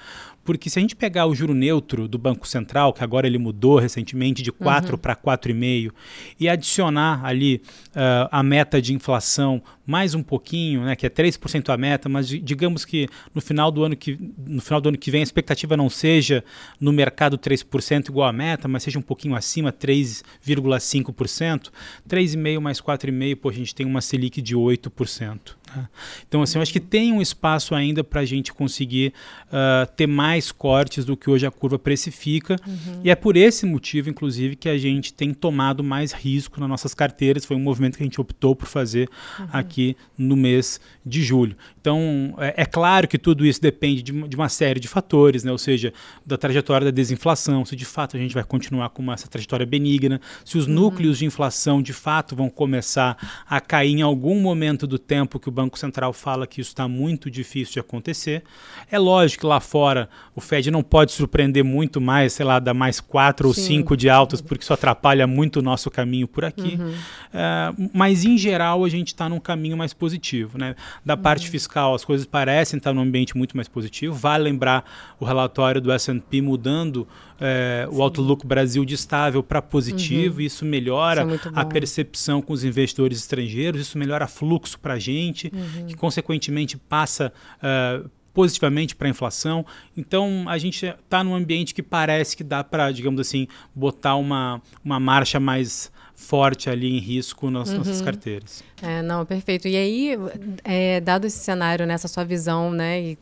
Porque 0.44 0.68
se 0.68 0.78
a 0.78 0.82
gente 0.82 0.94
pegar 0.94 1.26
o 1.26 1.34
juro 1.34 1.54
neutro 1.54 2.06
do 2.06 2.18
Banco 2.18 2.46
Central, 2.46 2.92
que 2.92 3.02
agora 3.02 3.26
ele 3.26 3.38
mudou 3.38 3.78
recentemente 3.78 4.42
de 4.42 4.52
4 4.52 4.92
uhum. 4.92 4.98
para 4.98 5.16
4,5, 5.16 5.90
e 6.38 6.48
adicionar 6.48 7.24
ali 7.24 7.62
uh, 7.90 8.28
a 8.30 8.42
meta 8.42 8.80
de 8.80 8.92
inflação 8.92 9.62
mais 9.86 10.14
um 10.14 10.22
pouquinho, 10.22 10.84
né, 10.84 10.96
que 10.96 11.04
é 11.06 11.10
3% 11.10 11.68
a 11.72 11.76
meta, 11.76 12.08
mas 12.08 12.28
digamos 12.28 12.84
que 12.84 13.08
no 13.34 13.40
final 13.40 13.70
do 13.70 13.84
ano 13.84 13.94
que 13.94 14.18
no 14.46 14.62
final 14.62 14.80
do 14.80 14.88
ano 14.88 14.96
que 14.98 15.10
vem 15.10 15.20
a 15.20 15.22
expectativa 15.22 15.76
não 15.76 15.90
seja 15.90 16.42
no 16.80 16.90
mercado 16.92 17.36
3% 17.36 18.08
igual 18.08 18.28
a 18.28 18.32
meta, 18.32 18.66
mas 18.66 18.82
seja 18.82 18.98
um 18.98 19.02
pouquinho 19.02 19.34
acima, 19.34 19.70
3,5%, 19.72 21.70
3,5 22.08 22.60
mais 22.60 22.80
4,5, 22.80 23.36
pô, 23.36 23.50
a 23.50 23.52
gente 23.52 23.74
tem 23.74 23.84
uma 23.84 24.00
Selic 24.00 24.40
de 24.40 24.56
8%. 24.56 25.56
Né? 25.76 25.88
Então, 26.26 26.42
assim, 26.42 26.58
eu 26.58 26.62
acho 26.62 26.72
que 26.72 26.80
tem 26.80 27.12
um 27.12 27.20
espaço 27.20 27.74
ainda 27.74 28.04
para 28.04 28.20
a 28.20 28.24
gente 28.24 28.52
conseguir 28.52 29.12
uh, 29.48 29.90
ter 29.94 30.06
mais 30.06 30.52
cortes 30.52 31.04
do 31.04 31.16
que 31.16 31.30
hoje 31.30 31.46
a 31.46 31.50
curva 31.50 31.78
precifica. 31.78 32.56
Uhum. 32.66 33.00
E 33.04 33.10
é 33.10 33.14
por 33.14 33.36
esse 33.36 33.66
motivo, 33.66 34.10
inclusive, 34.10 34.56
que 34.56 34.68
a 34.68 34.78
gente 34.78 35.12
tem 35.12 35.32
tomado 35.32 35.82
mais 35.82 36.12
risco 36.12 36.60
nas 36.60 36.68
nossas 36.68 36.94
carteiras. 36.94 37.44
Foi 37.44 37.56
um 37.56 37.60
movimento 37.60 37.96
que 37.96 38.02
a 38.02 38.06
gente 38.06 38.20
optou 38.20 38.54
por 38.54 38.66
fazer 38.66 39.08
uhum. 39.38 39.46
aqui 39.52 39.96
no 40.16 40.36
mês 40.36 40.80
de 41.04 41.22
julho. 41.22 41.56
Então, 41.80 42.34
é, 42.38 42.62
é 42.62 42.66
claro 42.66 43.06
que 43.06 43.18
tudo 43.18 43.44
isso 43.44 43.60
depende 43.60 44.02
de, 44.02 44.28
de, 44.28 44.36
uma 44.36 44.48
série 44.48 44.80
de 44.80 44.88
fatores, 44.88 45.44
né? 45.44 45.52
ou 45.52 45.58
seja, 45.58 45.92
da 46.24 46.36
trajetória 46.36 46.84
da 46.84 46.90
desinflação, 46.90 47.64
se 47.64 47.76
de 47.76 47.84
fato 47.84 48.16
a 48.16 48.20
gente 48.20 48.34
vai 48.34 48.44
continuar 48.44 48.88
com 48.90 49.02
uma, 49.02 49.14
essa 49.14 49.28
trajetória 49.28 49.66
benigna, 49.66 50.20
se 50.44 50.56
os 50.56 50.66
uhum. 50.66 50.74
núcleos 50.74 51.18
de 51.18 51.26
inflação 51.26 51.82
de 51.82 51.92
fato 51.92 52.34
vão 52.34 52.48
começar 52.48 53.44
a 53.46 53.60
cair 53.60 53.92
em 53.92 54.02
algum 54.02 54.40
momento 54.40 54.86
do 54.86 54.98
tempo 54.98 55.38
que 55.38 55.48
o 55.48 55.52
Banco 55.52 55.63
Central 55.73 56.12
fala 56.12 56.47
que 56.47 56.61
isso 56.61 56.71
está 56.71 56.87
muito 56.87 57.30
difícil 57.30 57.75
de 57.75 57.80
acontecer. 57.80 58.42
É 58.90 58.99
lógico 58.99 59.42
que 59.42 59.47
lá 59.47 59.61
fora 59.61 60.09
o 60.35 60.40
Fed 60.40 60.71
não 60.71 60.83
pode 60.83 61.12
surpreender 61.12 61.64
muito 61.64 62.00
mais, 62.00 62.33
sei 62.33 62.44
lá, 62.44 62.59
dar 62.59 62.75
mais 62.75 63.00
quatro 63.00 63.52
Sim. 63.52 63.61
ou 63.61 63.66
cinco 63.66 63.97
de 63.97 64.09
altas, 64.09 64.40
porque 64.40 64.62
isso 64.62 64.73
atrapalha 64.73 65.26
muito 65.26 65.61
o 65.61 65.62
nosso 65.62 65.90
caminho 65.90 66.28
por 66.28 66.44
aqui. 66.44 66.78
Uhum. 66.78 66.90
Uh, 66.90 67.90
mas, 67.92 68.25
em 68.25 68.37
geral, 68.37 68.85
a 68.85 68.88
gente 68.88 69.09
está 69.09 69.28
num 69.28 69.40
caminho 69.40 69.76
mais 69.76 69.92
positivo. 69.92 70.59
Né? 70.59 70.75
Da 71.04 71.14
uhum. 71.14 71.23
parte 71.23 71.49
fiscal, 71.49 71.94
as 71.94 72.04
coisas 72.04 72.26
parecem 72.26 72.78
estar 72.78 72.92
num 72.92 73.02
ambiente 73.02 73.37
muito 73.37 73.56
mais 73.56 73.68
positivo. 73.68 74.14
Vale 74.14 74.44
lembrar 74.44 74.85
o 75.18 75.25
relatório 75.25 75.80
do 75.80 75.90
S&P 75.90 76.40
mudando 76.40 77.06
é, 77.40 77.88
o 77.90 78.02
Outlook 78.02 78.46
Brasil 78.46 78.84
de 78.84 78.94
estável 78.94 79.42
para 79.42 79.60
positivo, 79.60 80.36
uhum. 80.36 80.46
isso 80.46 80.64
melhora 80.64 81.26
isso 81.34 81.48
é 81.48 81.52
a 81.54 81.64
percepção 81.64 82.40
com 82.40 82.52
os 82.52 82.64
investidores 82.64 83.18
estrangeiros, 83.18 83.80
isso 83.80 83.98
melhora 83.98 84.26
fluxo 84.26 84.78
para 84.78 84.94
a 84.94 84.98
gente, 84.98 85.50
uhum. 85.52 85.86
que 85.86 85.94
consequentemente 85.94 86.76
passa 86.76 87.32
uh, 87.58 88.08
positivamente 88.32 88.96
para 88.96 89.06
a 89.06 89.10
inflação. 89.10 89.64
Então 89.96 90.44
a 90.48 90.58
gente 90.58 90.86
está 90.86 91.22
num 91.22 91.34
ambiente 91.34 91.74
que 91.74 91.82
parece 91.82 92.36
que 92.36 92.44
dá 92.44 92.62
para, 92.62 92.90
digamos 92.90 93.20
assim, 93.20 93.46
botar 93.74 94.16
uma, 94.16 94.60
uma 94.84 94.98
marcha 95.00 95.38
mais 95.38 95.92
forte 96.14 96.70
ali 96.70 96.96
em 96.96 96.98
risco 96.98 97.50
nas 97.50 97.70
uhum. 97.70 97.78
nossas 97.78 98.00
carteiras. 98.00 98.62
É, 98.80 99.02
não, 99.02 99.24
perfeito. 99.26 99.66
E 99.66 99.76
aí, 99.76 100.18
é, 100.62 101.00
dado 101.00 101.26
esse 101.26 101.38
cenário, 101.38 101.86
nessa 101.86 102.06
sua 102.08 102.24
visão, 102.24 102.70
né, 102.70 103.00
e 103.00 103.18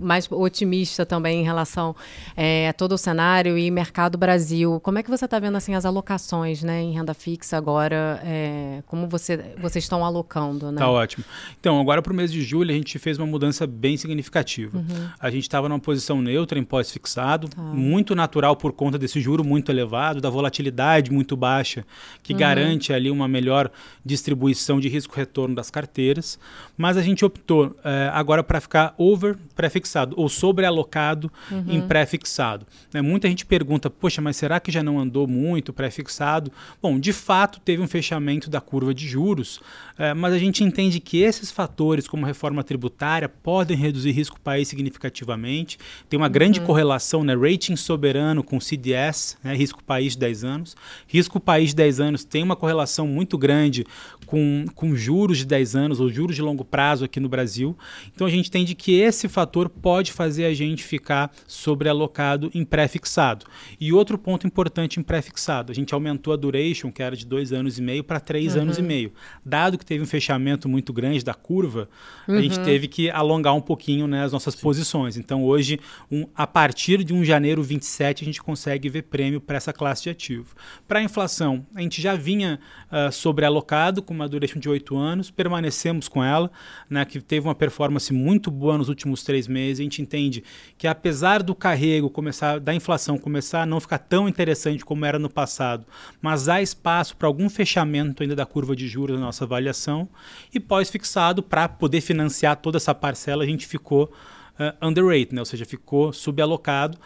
mais 0.00 0.26
otimista 0.30 1.04
também 1.04 1.40
em 1.40 1.44
relação 1.44 1.94
é, 2.36 2.68
a 2.68 2.72
todo 2.72 2.92
o 2.92 2.98
cenário 2.98 3.58
e 3.58 3.70
mercado 3.70 4.16
Brasil. 4.16 4.80
Como 4.80 4.98
é 4.98 5.02
que 5.02 5.10
você 5.10 5.26
está 5.26 5.38
vendo 5.38 5.56
assim 5.56 5.74
as 5.74 5.84
alocações, 5.84 6.62
né, 6.62 6.80
em 6.80 6.92
renda 6.92 7.12
fixa 7.12 7.56
agora? 7.56 8.20
É, 8.24 8.82
como 8.86 9.06
você, 9.06 9.54
vocês 9.60 9.84
estão 9.84 10.04
alocando, 10.04 10.72
né? 10.72 10.78
Tá 10.78 10.90
ótimo. 10.90 11.24
Então, 11.60 11.80
agora 11.80 12.00
para 12.00 12.12
o 12.12 12.16
mês 12.16 12.32
de 12.32 12.42
julho 12.42 12.70
a 12.70 12.74
gente 12.74 12.98
fez 12.98 13.18
uma 13.18 13.26
mudança 13.26 13.66
bem 13.66 13.96
significativa. 13.96 14.78
Uhum. 14.78 15.08
A 15.20 15.30
gente 15.30 15.42
estava 15.42 15.68
numa 15.68 15.78
posição 15.78 16.22
neutra 16.22 16.58
em 16.58 16.64
pós-fixado, 16.64 17.48
tá. 17.48 17.60
muito 17.60 18.14
natural 18.14 18.56
por 18.56 18.72
conta 18.72 18.98
desse 18.98 19.20
juro 19.20 19.44
muito 19.44 19.70
elevado, 19.70 20.20
da 20.20 20.30
volatilidade 20.30 21.12
muito 21.12 21.36
baixa, 21.36 21.84
que 22.22 22.32
uhum. 22.32 22.38
garante 22.38 22.92
ali 22.92 23.10
uma 23.10 23.28
melhor 23.28 23.70
distribuição 24.04 24.80
de 24.80 24.88
risco-retorno 24.88 25.54
das 25.54 25.70
carteiras. 25.70 26.38
Mas 26.76 26.96
a 26.96 27.02
gente 27.02 27.24
optou 27.24 27.76
é, 27.84 28.10
agora 28.12 28.42
para 28.42 28.60
ficar 28.60 28.94
over 28.96 29.36
pré-fixado 29.54 29.89
ou 30.16 30.28
sobrealocado 30.28 31.30
uhum. 31.50 31.64
em 31.68 31.80
pré-fixado. 31.80 32.66
É, 32.92 33.00
muita 33.00 33.28
gente 33.28 33.46
pergunta, 33.46 33.88
poxa, 33.88 34.20
mas 34.20 34.36
será 34.36 34.60
que 34.60 34.70
já 34.70 34.82
não 34.82 34.98
andou 34.98 35.26
muito 35.26 35.72
pré-fixado? 35.72 36.52
Bom, 36.82 36.98
de 36.98 37.12
fato 37.12 37.60
teve 37.60 37.82
um 37.82 37.88
fechamento 37.88 38.48
da 38.48 38.60
curva 38.60 38.94
de 38.94 39.06
juros, 39.06 39.60
é, 39.98 40.14
mas 40.14 40.32
a 40.32 40.38
gente 40.38 40.64
entende 40.64 41.00
que 41.00 41.18
esses 41.18 41.50
fatores, 41.50 42.06
como 42.06 42.26
reforma 42.26 42.62
tributária, 42.62 43.28
podem 43.28 43.76
reduzir 43.76 44.12
risco 44.12 44.40
país 44.40 44.68
significativamente. 44.68 45.78
Tem 46.08 46.18
uma 46.18 46.26
uhum. 46.26 46.32
grande 46.32 46.60
correlação, 46.60 47.24
né? 47.24 47.34
Rating 47.34 47.76
soberano 47.76 48.42
com 48.42 48.60
CDS, 48.60 49.36
né? 49.42 49.54
risco 49.54 49.82
país 49.82 50.12
de 50.12 50.18
10 50.18 50.44
anos. 50.44 50.76
Risco 51.06 51.40
país 51.40 51.70
de 51.70 51.76
10 51.76 52.00
anos 52.00 52.24
tem 52.24 52.42
uma 52.42 52.56
correlação 52.56 53.06
muito 53.06 53.36
grande 53.36 53.84
com, 54.30 54.64
com 54.76 54.94
juros 54.94 55.38
de 55.38 55.44
10 55.44 55.74
anos 55.74 55.98
ou 55.98 56.08
juros 56.08 56.36
de 56.36 56.42
longo 56.42 56.64
prazo 56.64 57.04
aqui 57.04 57.18
no 57.18 57.28
Brasil. 57.28 57.76
Então 58.14 58.28
a 58.28 58.30
gente 58.30 58.46
entende 58.46 58.76
que 58.76 58.92
esse 58.92 59.28
fator 59.28 59.68
pode 59.68 60.12
fazer 60.12 60.44
a 60.44 60.54
gente 60.54 60.84
ficar 60.84 61.32
sobrealocado 61.48 62.48
em 62.54 62.64
pré-fixado. 62.64 63.44
E 63.80 63.92
outro 63.92 64.16
ponto 64.16 64.46
importante 64.46 65.00
em 65.00 65.02
pré-fixado, 65.02 65.72
a 65.72 65.74
gente 65.74 65.92
aumentou 65.92 66.32
a 66.32 66.36
duration, 66.36 66.92
que 66.92 67.02
era 67.02 67.16
de 67.16 67.26
dois 67.26 67.52
anos 67.52 67.76
e 67.76 67.82
meio, 67.82 68.04
para 68.04 68.20
três 68.20 68.54
uhum. 68.54 68.62
anos 68.62 68.78
e 68.78 68.82
meio. 68.82 69.12
Dado 69.44 69.76
que 69.76 69.84
teve 69.84 70.04
um 70.04 70.06
fechamento 70.06 70.68
muito 70.68 70.92
grande 70.92 71.24
da 71.24 71.34
curva, 71.34 71.88
uhum. 72.28 72.38
a 72.38 72.40
gente 72.40 72.56
uhum. 72.56 72.64
teve 72.64 72.86
que 72.86 73.10
alongar 73.10 73.56
um 73.56 73.60
pouquinho 73.60 74.06
né, 74.06 74.22
as 74.22 74.30
nossas 74.30 74.54
Sim. 74.54 74.60
posições. 74.60 75.16
Então, 75.16 75.42
hoje, 75.42 75.80
um, 76.08 76.24
a 76.36 76.46
partir 76.46 77.02
de 77.02 77.12
1 77.12 77.24
janeiro 77.24 77.64
27, 77.64 78.22
a 78.22 78.26
gente 78.26 78.40
consegue 78.40 78.88
ver 78.88 79.02
prêmio 79.02 79.40
para 79.40 79.56
essa 79.56 79.72
classe 79.72 80.04
de 80.04 80.10
ativo. 80.10 80.54
Para 80.86 81.00
a 81.00 81.02
inflação, 81.02 81.66
a 81.74 81.80
gente 81.80 82.00
já 82.00 82.14
vinha 82.14 82.60
uh, 82.92 83.10
sobrealocado 83.10 84.00
com 84.00 84.19
uma 84.20 84.28
duration 84.28 84.58
de 84.58 84.68
8 84.68 84.96
anos, 84.96 85.30
permanecemos 85.30 86.08
com 86.08 86.22
ela, 86.22 86.50
né, 86.88 87.04
que 87.04 87.20
teve 87.20 87.46
uma 87.46 87.54
performance 87.54 88.12
muito 88.12 88.50
boa 88.50 88.76
nos 88.76 88.88
últimos 88.88 89.22
três 89.22 89.48
meses. 89.48 89.80
A 89.80 89.82
gente 89.82 90.02
entende 90.02 90.44
que, 90.76 90.86
apesar 90.86 91.42
do 91.42 91.54
carrego 91.54 92.10
começar, 92.10 92.60
da 92.60 92.74
inflação 92.74 93.18
começar 93.18 93.62
a 93.62 93.66
não 93.66 93.80
ficar 93.80 93.98
tão 93.98 94.28
interessante 94.28 94.84
como 94.84 95.04
era 95.04 95.18
no 95.18 95.30
passado, 95.30 95.86
mas 96.20 96.48
há 96.48 96.60
espaço 96.60 97.16
para 97.16 97.26
algum 97.26 97.48
fechamento 97.48 98.22
ainda 98.22 98.36
da 98.36 98.46
curva 98.46 98.76
de 98.76 98.86
juros 98.86 99.18
na 99.18 99.26
nossa 99.26 99.44
avaliação. 99.44 100.08
E 100.52 100.60
pós-fixado, 100.60 101.42
para 101.42 101.68
poder 101.68 102.00
financiar 102.00 102.56
toda 102.56 102.76
essa 102.76 102.94
parcela, 102.94 103.44
a 103.44 103.46
gente 103.46 103.66
ficou 103.66 104.12
uh, 104.60 104.86
underrated, 104.86 105.34
né? 105.34 105.40
ou 105.40 105.46
seja, 105.46 105.64
ficou 105.64 106.12
subalocado. 106.12 106.98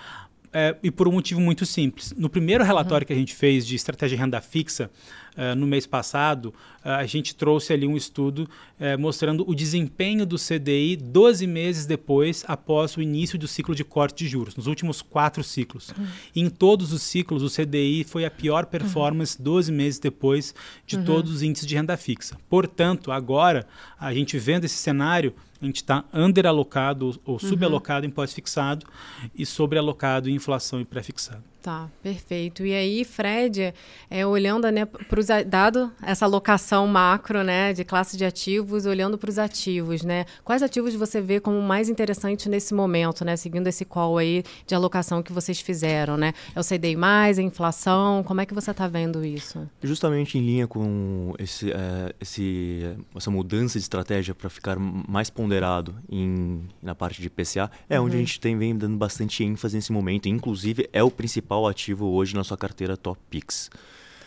Uh, 0.49 0.79
e 0.85 0.91
por 0.91 1.09
um 1.09 1.13
motivo 1.13 1.41
muito 1.41 1.67
simples. 1.67 2.15
No 2.17 2.31
primeiro 2.31 2.63
relatório 2.63 3.05
uhum. 3.05 3.09
que 3.09 3.13
a 3.13 3.17
gente 3.17 3.35
fez 3.35 3.67
de 3.67 3.75
estratégia 3.75 4.17
de 4.17 4.23
renda 4.23 4.41
fixa, 4.41 4.89
uh, 5.37 5.55
no 5.55 5.67
mês 5.67 5.87
passado, 5.87 6.47
uh, 6.85 6.91
a 6.91 7.07
gente 7.07 7.35
trouxe 7.35 7.73
ali 7.73 7.87
um 7.87 7.97
estudo 7.97 8.49
uh, 8.79 8.99
mostrando 8.99 9.49
o 9.49 9.55
desempenho 9.55 10.25
do 10.25 10.37
CDI 10.37 10.97
12 10.97 11.47
meses 11.47 11.87
depois, 11.87 12.45
após 12.47 12.97
o 12.97 13.03
início 13.03 13.39
do 13.39 13.47
ciclo 13.47 13.75
de 13.75 13.85
corte 13.85 14.25
de 14.25 14.29
juros, 14.29 14.57
nos 14.57 14.67
últimos 14.67 15.03
quatro 15.03 15.43
ciclos. 15.43 15.91
Uhum. 15.91 16.07
Em 16.37 16.51
todos 16.51 16.93
os 16.93 17.03
ciclos, 17.03 17.43
o 17.43 17.51
CDI 17.51 18.05
foi 18.05 18.25
a 18.25 18.31
pior 18.31 18.67
performance 18.67 19.37
uhum. 19.39 19.45
12 19.45 19.73
meses 19.73 19.99
depois 19.99 20.55
de 20.87 20.97
uhum. 20.97 21.05
todos 21.05 21.31
os 21.31 21.43
índices 21.43 21.67
de 21.67 21.75
renda 21.75 21.97
fixa. 21.97 22.37
Portanto, 22.49 23.11
agora, 23.11 23.67
a 23.99 24.13
gente 24.13 24.39
vendo 24.39 24.65
esse 24.65 24.77
cenário, 24.77 25.35
a 25.61 25.65
gente 25.65 25.77
está 25.77 26.05
underalocado 26.13 27.19
ou 27.25 27.39
subalocado 27.39 28.05
uhum. 28.05 28.11
em 28.11 28.15
pós-fixado 28.15 28.87
e 29.35 29.47
sobrealocado 29.47 30.29
em 30.29 30.35
inflação 30.35 30.81
e 30.81 30.85
pré-fixado. 30.85 31.54
Tá, 31.65 31.89
perfeito. 32.03 32.67
E 32.67 32.75
aí, 32.75 33.07
Fred, 33.07 33.73
é, 34.11 34.27
olhando, 34.27 34.71
né, 34.71 34.85
pros, 34.85 35.29
dado 35.47 35.91
essa 36.03 36.27
alocação 36.27 36.87
macro, 36.87 37.43
né, 37.43 37.73
de 37.73 37.83
classe 37.87 38.19
de 38.19 38.25
ativos, 38.27 38.85
olhando 38.85 39.17
para 39.17 39.31
os 39.31 39.39
ativos, 39.39 40.03
né, 40.03 40.27
quais 40.45 40.63
ativos 40.63 40.95
você 40.95 41.23
vê 41.23 41.41
como 41.41 41.63
mais 41.63 41.89
interessantes 41.89 42.45
nesse 42.49 42.75
momento, 42.75 43.25
né, 43.25 43.35
seguindo 43.35 43.67
esse 43.67 43.83
call 43.87 44.19
aí 44.19 44.45
de 44.67 44.75
alocação 44.75 45.23
que 45.23 45.33
vocês 45.33 45.59
fizeram, 45.59 46.19
né? 46.19 46.35
É 46.55 46.61
o 46.61 46.63
CDI+, 46.63 46.99
a 47.03 47.41
inflação, 47.41 48.23
como 48.23 48.43
é 48.43 48.45
que 48.45 48.53
você 48.53 48.71
está 48.71 48.87
vendo 48.87 49.25
isso? 49.25 49.67
Justamente 49.83 50.37
em 50.37 50.43
linha 50.43 50.67
com 50.67 51.33
esse, 51.39 51.73
é, 51.73 52.15
esse, 52.21 52.95
essa 53.17 53.31
mudança 53.31 53.79
de 53.79 53.85
estratégia 53.85 54.35
para 54.35 54.51
ficar 54.51 54.79
mais 54.79 55.31
ponderado 55.31 55.95
em, 56.11 56.69
na 56.83 56.95
parte 56.95 57.23
de 57.23 57.31
PCA, 57.31 57.71
é 57.89 57.99
uhum. 57.99 58.05
onde 58.05 58.17
a 58.17 58.19
gente 58.19 58.39
tem 58.39 58.55
vem 58.59 58.77
dando 58.77 58.99
bastante 58.99 59.43
ênfase 59.43 59.77
nesse 59.77 59.93
momento, 59.93 60.29
inclusive 60.29 60.87
é 60.93 61.03
o 61.03 61.11
principal 61.11 61.54
principal 61.55 61.67
ativo 61.69 62.07
hoje 62.13 62.35
na 62.35 62.43
sua 62.43 62.57
carteira 62.57 62.97
Top 62.97 63.21
Pix. 63.31 63.71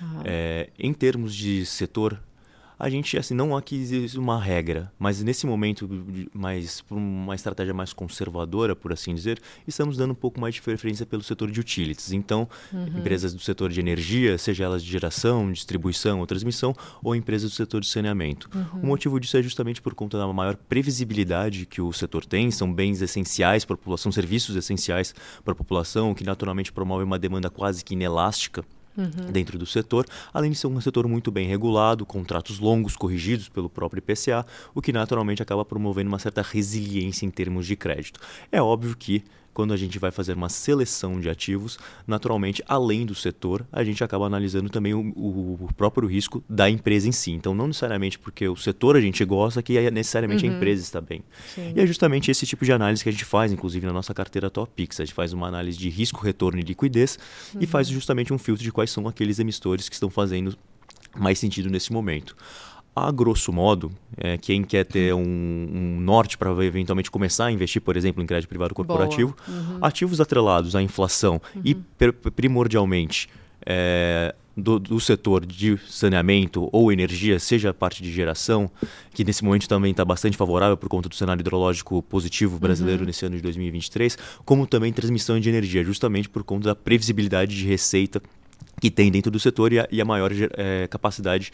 Uhum. 0.02 0.22
É, 0.24 0.70
em 0.78 0.94
termos 0.94 1.36
de 1.36 1.66
setor, 1.66 2.20
a 2.80 2.90
gente 2.90 3.18
assim 3.18 3.34
não 3.34 3.60
quis 3.62 4.16
uma 4.16 4.42
regra, 4.42 4.92
mas 5.00 5.24
nesse 5.24 5.46
momento 5.46 5.90
mais 6.34 6.82
por 6.82 6.98
uma 6.98 7.34
estratégia 7.34 7.74
mais 7.74 7.94
conservadora, 7.94 8.76
por 8.76 8.94
assim 8.94 9.16
dizer, 9.16 9.42
estamos 9.68 9.98
dando 9.98 10.12
um 10.12 10.16
pouco 10.16 10.40
mais 10.40 10.56
de 10.56 10.62
preferência 10.62 11.06
pelo 11.06 11.24
setor 11.24 11.50
de 11.50 11.60
utilities. 11.60 12.12
Então, 12.12 12.48
uhum. 12.72 13.00
empresas 13.00 13.34
do 13.34 13.40
setor 13.40 13.72
de 13.72 13.80
energia, 13.80 14.38
seja 14.38 14.64
elas 14.66 14.84
de 14.84 14.92
geração, 14.92 15.52
distribuição 15.52 16.20
ou 16.20 16.28
transmissão, 16.28 16.76
ou 17.04 17.16
empresas 17.16 17.52
do 17.52 17.56
setor 17.56 17.82
de 17.82 17.88
saneamento. 17.88 18.50
Uhum. 18.54 18.82
O 18.82 18.86
motivo 18.88 19.20
disso 19.20 19.38
é 19.38 19.42
justamente 19.42 19.82
por 19.82 19.96
conta 19.96 20.18
da 20.18 20.28
maior 20.32 20.56
previsibilidade 20.56 21.66
que 21.66 21.82
o 21.82 21.92
setor 21.92 22.26
tem, 22.26 22.52
são 22.52 22.72
bens 22.72 23.02
essenciais 23.02 23.66
para 23.66 23.74
a 23.74 23.78
população, 23.78 24.12
serviços 24.12 24.56
essenciais 24.56 25.16
para 25.44 25.54
a 25.54 25.56
população, 25.56 26.14
que 26.14 26.24
naturalmente 26.24 26.72
promove 26.72 27.04
uma 27.04 27.18
demanda 27.18 27.50
quase 27.50 27.84
que 27.84 27.94
inelástica 27.94 28.64
uhum. 28.98 29.32
dentro 29.32 29.58
do 29.58 29.66
setor, 29.66 30.06
além 30.34 30.52
de 30.52 30.58
ser 30.58 30.68
um 30.68 30.82
setor 30.82 31.08
muito 31.08 31.32
bem 31.32 31.48
regulado, 31.48 32.06
contratos 32.06 32.60
longos 32.60 32.96
corrigidos 32.96 33.48
pelo 33.48 33.70
próprio 33.70 34.00
IPCA, 34.00 34.46
o 34.74 34.82
que 34.82 34.92
naturalmente 34.92 35.42
acaba 35.42 35.64
promovendo 35.64 36.10
uma 36.10 36.20
certa 36.20 36.42
resiliência 36.42 37.26
em 37.26 37.30
termos 37.30 37.66
de 37.66 37.76
crédito. 37.76 38.20
É 38.52 38.62
óbvio 38.62 38.96
que 38.98 39.24
quando 39.58 39.74
a 39.74 39.76
gente 39.76 39.98
vai 39.98 40.12
fazer 40.12 40.34
uma 40.34 40.50
seleção 40.50 41.20
de 41.20 41.28
ativos, 41.28 41.80
naturalmente, 42.06 42.64
além 42.68 43.08
do 43.08 43.16
setor, 43.16 43.66
a 43.72 43.84
gente 43.84 44.04
acaba 44.04 44.28
analisando 44.28 44.70
também 44.70 44.94
o, 44.94 45.00
o 45.00 45.70
próprio 45.76 46.08
risco 46.08 46.44
da 46.48 46.70
empresa 46.70 47.10
em 47.10 47.12
si. 47.12 47.32
Então, 47.32 47.56
não 47.56 47.66
necessariamente 47.66 48.20
porque 48.20 48.48
o 48.48 48.56
setor 48.56 48.96
a 48.96 49.02
gente 49.02 49.26
gosta, 49.26 49.64
que 49.64 49.76
é 49.76 49.90
necessariamente 49.90 50.46
uhum. 50.46 50.52
a 50.52 50.56
empresa 50.56 50.84
está 50.84 51.02
bem. 51.02 51.24
Sim. 51.56 51.74
E 51.76 51.80
é 51.80 51.88
justamente 51.88 52.30
esse 52.30 52.46
tipo 52.46 52.64
de 52.66 52.72
análise 52.72 53.02
que 53.02 53.10
a 53.10 53.12
gente 53.12 53.26
faz, 53.26 53.52
inclusive 53.52 53.84
na 53.88 53.94
nossa 53.94 54.14
carteira 54.14 54.48
Top 54.48 54.72
Pix. 54.76 55.00
A 55.00 55.06
gente 55.06 55.16
faz 55.16 55.34
uma 55.34 55.48
análise 55.48 55.76
de 55.76 55.90
risco, 55.90 56.24
retorno 56.24 56.60
e 56.60 56.62
liquidez 56.62 57.18
uhum. 57.56 57.62
e 57.64 57.66
faz 57.66 57.88
justamente 57.88 58.32
um 58.32 58.38
filtro 58.38 58.64
de 58.64 58.72
quais 58.72 58.92
são 58.92 59.08
aqueles 59.08 59.40
emissores 59.40 59.90
que 59.90 59.96
estão 59.96 60.12
fazendo 60.12 60.56
mais 61.16 61.40
sentido 61.40 61.68
nesse 61.68 61.92
momento 61.92 62.36
a 63.06 63.12
grosso 63.12 63.52
modo, 63.52 63.92
é, 64.18 64.38
quem 64.38 64.64
quer 64.64 64.86
ter 64.86 65.14
um, 65.14 65.22
um 65.22 66.00
norte 66.00 66.38
para 66.38 66.52
eventualmente 66.64 67.12
começar 67.12 67.46
a 67.46 67.52
investir, 67.52 67.82
por 67.82 67.96
exemplo, 67.98 68.24
em 68.24 68.26
crédito 68.26 68.50
privado 68.50 68.74
corporativo, 68.74 69.36
uhum. 69.48 69.78
ativos 69.82 70.20
atrelados 70.20 70.76
à 70.76 70.82
inflação 70.82 71.42
uhum. 71.56 71.62
e 71.64 71.76
primordialmente 72.32 73.30
é, 73.66 74.34
do, 74.56 74.80
do, 74.80 75.00
setor 75.00 75.46
de 75.46 75.78
saneamento 75.88 76.68
ou 76.72 76.92
energia, 76.92 77.38
seja 77.40 77.70
a 77.70 77.74
parte 77.74 78.02
de 78.02 78.12
geração, 78.12 78.70
que 79.14 79.24
nesse 79.24 79.44
momento 79.44 79.68
também 79.68 79.92
está 79.92 80.04
bastante 80.04 80.36
favorável 80.36 80.76
por 80.76 80.90
conta 80.90 81.08
do 81.08 81.16
cenário 81.16 81.42
hidrológico 81.42 82.02
positivo 82.02 82.58
brasileiro 82.58 83.02
uhum. 83.02 83.08
nesse 83.08 83.26
ano 83.26 83.36
de 83.36 83.42
2023, 83.44 84.18
como 84.44 84.66
também 84.66 84.92
transmissão 84.92 85.40
de 85.40 85.48
energia, 85.48 85.84
justamente 85.84 86.28
por 86.28 86.44
conta 86.44 86.70
da 86.70 86.76
previsibilidade 86.76 87.56
de 87.56 87.66
receita 87.66 88.22
que 88.82 88.90
tem 88.90 89.12
dentro 89.12 89.32
do 89.32 89.40
setor 89.40 89.74
e 89.74 89.80
a, 89.80 89.88
e 89.92 90.02
a 90.02 90.06
maior 90.06 90.32
é, 90.56 90.88
capacidade 90.88 91.46
de 91.46 91.52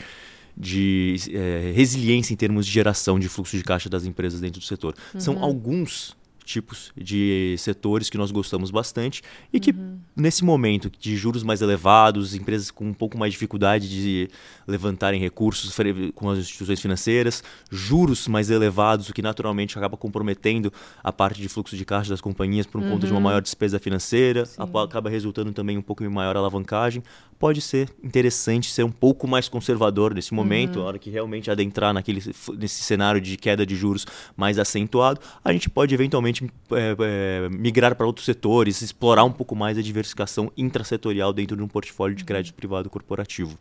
é, 1.32 1.72
resiliência 1.76 2.34
em 2.34 2.38
termos 2.38 2.66
de 2.66 2.72
geração 2.72 3.20
de 3.20 3.30
fluxo 3.30 3.58
de 3.58 3.64
caixa 3.64 3.90
das 3.90 4.06
empresas 4.06 4.40
dentro 4.40 4.60
do 4.60 4.66
setor. 4.66 4.96
Uhum. 5.14 5.20
São 5.20 5.44
alguns 5.44 6.16
tipos 6.44 6.92
de 6.96 7.56
setores 7.58 8.10
que 8.10 8.18
nós 8.18 8.32
gostamos 8.32 8.70
bastante 8.70 9.22
e 9.52 9.60
que 9.60 9.72
uhum. 9.72 9.98
nesse 10.16 10.44
momento 10.44 10.92
de 11.00 11.16
juros 11.16 11.44
mais 11.44 11.62
elevados, 11.62 12.36
empresas 12.36 12.70
com 12.70 12.86
um 12.86 12.94
pouco 12.94 13.18
mais 13.18 13.32
de 13.32 13.36
dificuldade 13.36 13.90
de 13.90 14.30
levantarem 14.68 15.20
recursos 15.20 15.76
com 16.14 16.30
as 16.30 16.40
instituições 16.40 16.80
financeiras, 16.80 17.44
juros 17.72 18.28
mais 18.28 18.50
elevados, 18.50 19.10
o 19.10 19.14
que 19.14 19.22
naturalmente 19.22 19.78
acaba 19.78 19.98
comprometendo 19.98 20.72
a 21.04 21.12
parte 21.12 21.42
de 21.42 21.50
fluxo 21.50 21.76
de 21.76 21.86
caixa 21.86 22.10
das 22.10 22.22
companhias 22.22 22.66
por 22.66 22.80
um 22.80 22.84
uhum. 22.84 22.92
conta 22.92 23.08
de 23.08 23.14
uma 23.14 23.18
uhum. 23.18 23.24
maior 23.24 23.42
despesa 23.42 23.80
financeira, 23.80 24.46
Sim. 24.46 24.62
acaba 24.62 25.10
resultando 25.10 25.52
também 25.52 25.78
um 25.78 25.82
pouco 25.82 26.04
em 26.04 26.10
maior 26.10 26.36
alavancagem. 26.36 27.04
Pode 27.38 27.62
ser 27.62 27.90
interessante 28.04 28.72
ser 28.72 28.84
um 28.84 28.92
pouco 28.92 29.28
mais 29.28 29.50
conservador 29.50 30.14
nesse 30.14 30.34
momento, 30.34 30.80
uhum. 30.80 30.86
hora 30.86 31.00
que 31.00 31.10
realmente 31.10 31.52
adentrar 31.52 31.94
naquele, 31.94 32.22
nesse 32.58 32.84
cenário 32.84 33.20
de 33.20 33.36
queda 33.38 33.66
de 33.66 33.76
juros 33.76 34.06
mais 34.36 34.58
acentuado, 34.58 35.20
a 35.44 35.52
gente 35.52 35.70
pode 35.70 35.94
eventualmente 35.94 36.14
eventualmente 36.14 36.52
é, 36.72 36.96
é, 37.00 37.50
migrar 37.50 37.96
para 37.96 38.06
outros 38.06 38.26
setores, 38.26 38.82
explorar 38.82 39.24
um 39.24 39.32
pouco 39.32 39.56
mais 39.56 39.78
a 39.78 39.82
diversificação 39.82 40.52
intrasetorial 40.56 41.34
dentro 41.34 41.58
de 41.58 41.64
um 41.64 41.68
portfólio 41.68 42.16
de 42.16 42.24
crédito 42.24 42.54
privado 42.54 42.90
corporativo. 42.90 43.58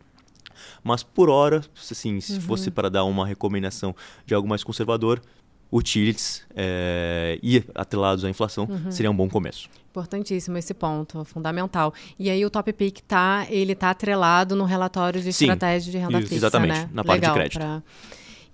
Mas 0.85 1.03
por 1.03 1.29
hora, 1.29 1.63
assim, 1.75 2.21
se 2.21 2.35
uhum. 2.35 2.41
fosse 2.41 2.71
para 2.71 2.89
dar 2.89 3.05
uma 3.05 3.27
recomendação 3.27 3.95
de 4.25 4.35
algo 4.35 4.49
mais 4.49 4.63
conservador, 4.63 5.21
utilities 5.73 6.43
é, 6.55 7.39
e 7.43 7.65
atrelados 7.75 8.25
à 8.25 8.31
inflação 8.31 8.69
uhum. 8.71 8.91
seria 8.91 9.11
um 9.11 9.17
bom 9.17 9.29
começo. 9.29 9.71
Importantíssimo 9.91 10.57
esse 10.59 10.75
ponto, 10.75 11.25
fundamental. 11.25 11.93
E 12.19 12.31
aí 12.31 12.45
o 12.45 12.51
Top 12.51 12.71
Pick 12.73 13.01
tá, 13.01 13.47
ele 13.51 13.75
tá 13.75 13.91
atrelado 13.91 14.55
no 14.55 14.65
relatório 14.65 15.21
de 15.21 15.33
Sim, 15.33 15.47
estratégia 15.47 15.91
de 15.91 15.99
renda 15.99 16.19
isso. 16.19 16.29
fixa, 16.29 16.37
Exatamente, 16.37 16.79
né? 16.79 16.89
na 16.93 17.03
parte 17.03 17.21
Legal, 17.21 17.35
de 17.35 17.41
crédito. 17.41 17.59
Pra... 17.59 17.83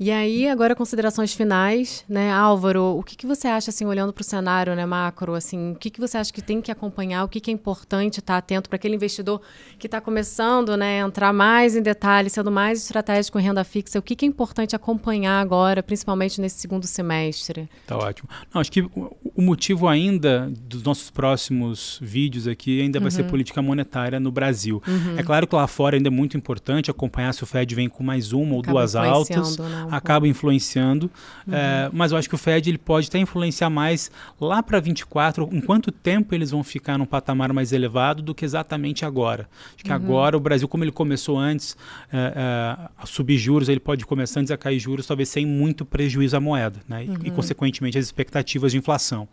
E 0.00 0.12
aí, 0.12 0.48
agora 0.48 0.76
considerações 0.76 1.34
finais, 1.34 2.04
né, 2.08 2.30
Álvaro, 2.30 2.96
o 2.96 3.02
que, 3.02 3.16
que 3.16 3.26
você 3.26 3.48
acha, 3.48 3.70
assim, 3.70 3.84
olhando 3.84 4.12
para 4.12 4.22
o 4.22 4.24
cenário, 4.24 4.76
né, 4.76 4.86
macro, 4.86 5.34
assim, 5.34 5.72
o 5.72 5.74
que, 5.74 5.90
que 5.90 5.98
você 5.98 6.16
acha 6.16 6.32
que 6.32 6.40
tem 6.40 6.60
que 6.60 6.70
acompanhar, 6.70 7.24
o 7.24 7.28
que, 7.28 7.40
que 7.40 7.50
é 7.50 7.54
importante 7.54 8.20
estar 8.20 8.34
tá 8.34 8.38
atento 8.38 8.68
para 8.68 8.76
aquele 8.76 8.94
investidor 8.94 9.40
que 9.76 9.88
está 9.88 10.00
começando, 10.00 10.76
né, 10.76 11.00
entrar 11.00 11.32
mais 11.32 11.74
em 11.74 11.82
detalhes, 11.82 12.32
sendo 12.32 12.48
mais 12.48 12.80
estratégico 12.80 13.40
em 13.40 13.42
renda 13.42 13.64
fixa, 13.64 13.98
o 13.98 14.02
que, 14.02 14.14
que 14.14 14.24
é 14.24 14.28
importante 14.28 14.76
acompanhar 14.76 15.40
agora, 15.40 15.82
principalmente 15.82 16.40
nesse 16.40 16.60
segundo 16.60 16.86
semestre? 16.86 17.68
Tá 17.84 17.98
ótimo. 17.98 18.28
Não, 18.54 18.60
acho 18.60 18.70
que 18.70 18.82
o 18.82 19.42
motivo 19.42 19.88
ainda 19.88 20.48
dos 20.60 20.84
nossos 20.84 21.10
próximos 21.10 21.98
vídeos 22.00 22.46
aqui 22.46 22.80
ainda 22.80 23.00
vai 23.00 23.06
uhum. 23.06 23.10
ser 23.10 23.24
política 23.24 23.60
monetária 23.60 24.20
no 24.20 24.30
Brasil. 24.30 24.80
Uhum. 24.86 25.18
É 25.18 25.24
claro 25.24 25.44
que 25.46 25.56
lá 25.56 25.66
fora 25.66 25.96
ainda 25.96 26.08
é 26.08 26.10
muito 26.10 26.36
importante 26.36 26.88
acompanhar 26.88 27.34
se 27.34 27.42
o 27.42 27.46
Fed 27.46 27.74
vem 27.74 27.88
com 27.88 28.04
mais 28.04 28.32
uma 28.32 28.54
ou 28.54 28.60
Acaba 28.60 28.78
duas 28.78 28.94
altas. 28.94 29.58
Né? 29.58 29.87
Acaba 29.90 30.26
influenciando. 30.26 31.10
Uhum. 31.46 31.54
É, 31.54 31.90
mas 31.92 32.12
eu 32.12 32.18
acho 32.18 32.28
que 32.28 32.34
o 32.34 32.38
Fed 32.38 32.68
ele 32.68 32.78
pode 32.78 33.08
até 33.08 33.18
influenciar 33.18 33.70
mais 33.70 34.10
lá 34.40 34.62
para 34.62 34.80
24, 34.80 35.48
em 35.52 35.60
quanto 35.60 35.90
tempo 35.90 36.34
eles 36.34 36.50
vão 36.50 36.62
ficar 36.62 36.98
num 36.98 37.06
patamar 37.06 37.52
mais 37.52 37.72
elevado 37.72 38.22
do 38.22 38.34
que 38.34 38.44
exatamente 38.44 39.04
agora. 39.04 39.48
Acho 39.74 39.84
que 39.84 39.90
uhum. 39.90 39.96
agora 39.96 40.36
o 40.36 40.40
Brasil, 40.40 40.68
como 40.68 40.84
ele 40.84 40.92
começou 40.92 41.38
antes 41.38 41.76
é, 42.12 42.16
é, 42.16 42.88
a 42.96 43.06
subir 43.06 43.38
juros, 43.38 43.68
ele 43.68 43.80
pode 43.80 44.04
começar 44.06 44.40
antes 44.40 44.50
a 44.50 44.56
cair 44.56 44.78
juros, 44.78 45.06
talvez 45.06 45.28
sem 45.28 45.46
muito 45.46 45.84
prejuízo 45.84 46.36
à 46.36 46.40
moeda, 46.40 46.80
né? 46.88 47.04
E, 47.04 47.08
uhum. 47.08 47.16
e 47.24 47.30
consequentemente 47.30 47.98
as 47.98 48.04
expectativas 48.04 48.72
de 48.72 48.78
inflação. 48.78 49.28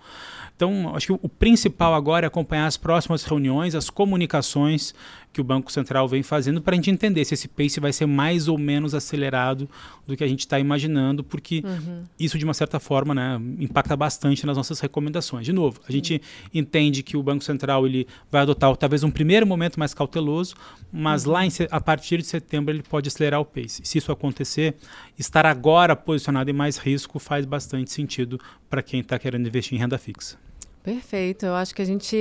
Então, 0.56 0.96
acho 0.96 1.08
que 1.08 1.20
o 1.22 1.28
principal 1.28 1.94
agora 1.94 2.26
é 2.26 2.28
acompanhar 2.28 2.66
as 2.66 2.78
próximas 2.78 3.26
reuniões, 3.26 3.76
as 3.76 3.90
comunicações 3.90 4.96
que 5.36 5.42
o 5.42 5.44
Banco 5.44 5.70
Central 5.70 6.08
vem 6.08 6.24
fazendo 6.24 6.62
para 6.62 6.72
a 6.72 6.76
gente 6.78 6.90
entender 6.90 7.26
se 7.26 7.34
esse 7.34 7.50
pace 7.50 7.78
vai 7.78 7.92
ser 7.92 8.06
mais 8.06 8.48
ou 8.48 8.58
menos 8.58 8.96
acelerado 8.96 9.70
do 10.08 10.16
que 10.16 10.24
a 10.24 10.28
gente 10.30 10.40
está 10.40 10.58
imaginando, 10.58 11.26
porque 11.26 11.62
uhum. 11.66 12.04
isso, 12.18 12.38
de 12.38 12.46
uma 12.46 12.54
certa 12.54 12.80
forma, 12.80 13.14
né, 13.14 13.38
impacta 13.60 13.98
bastante 13.98 14.46
nas 14.46 14.56
nossas 14.56 14.80
recomendações. 14.80 15.46
De 15.46 15.52
novo, 15.52 15.82
a 15.86 15.92
gente 15.92 16.14
uhum. 16.14 16.50
entende 16.54 17.04
que 17.04 17.18
o 17.18 17.22
Banco 17.22 17.44
Central 17.44 17.86
ele 17.86 18.08
vai 18.32 18.44
adotar 18.44 18.74
talvez 18.78 19.04
um 19.04 19.12
primeiro 19.12 19.46
momento 19.46 19.78
mais 19.78 19.94
cauteloso, 19.94 20.56
mas 20.90 21.26
uhum. 21.26 21.34
lá 21.34 21.46
em, 21.46 21.50
a 21.70 21.82
partir 21.82 22.20
de 22.20 22.28
setembro 22.28 22.74
ele 22.74 22.82
pode 22.82 23.10
acelerar 23.10 23.42
o 23.42 23.46
pace. 23.46 23.82
Se 23.84 23.98
isso 23.98 24.14
acontecer, 24.14 24.76
estar 25.20 25.46
agora 25.46 25.98
posicionado 25.98 26.50
em 26.50 26.54
mais 26.54 26.78
risco 26.78 27.20
faz 27.20 27.46
bastante 27.46 27.92
sentido 27.92 28.40
para 28.70 28.82
quem 28.82 29.02
está 29.02 29.20
querendo 29.20 29.46
investir 29.46 29.78
em 29.78 29.82
renda 29.82 29.98
fixa. 29.98 30.45
Perfeito. 30.86 31.48
Eu 31.48 31.56
acho 31.56 31.74
que 31.74 31.82
a 31.82 31.86
gente 31.86 32.16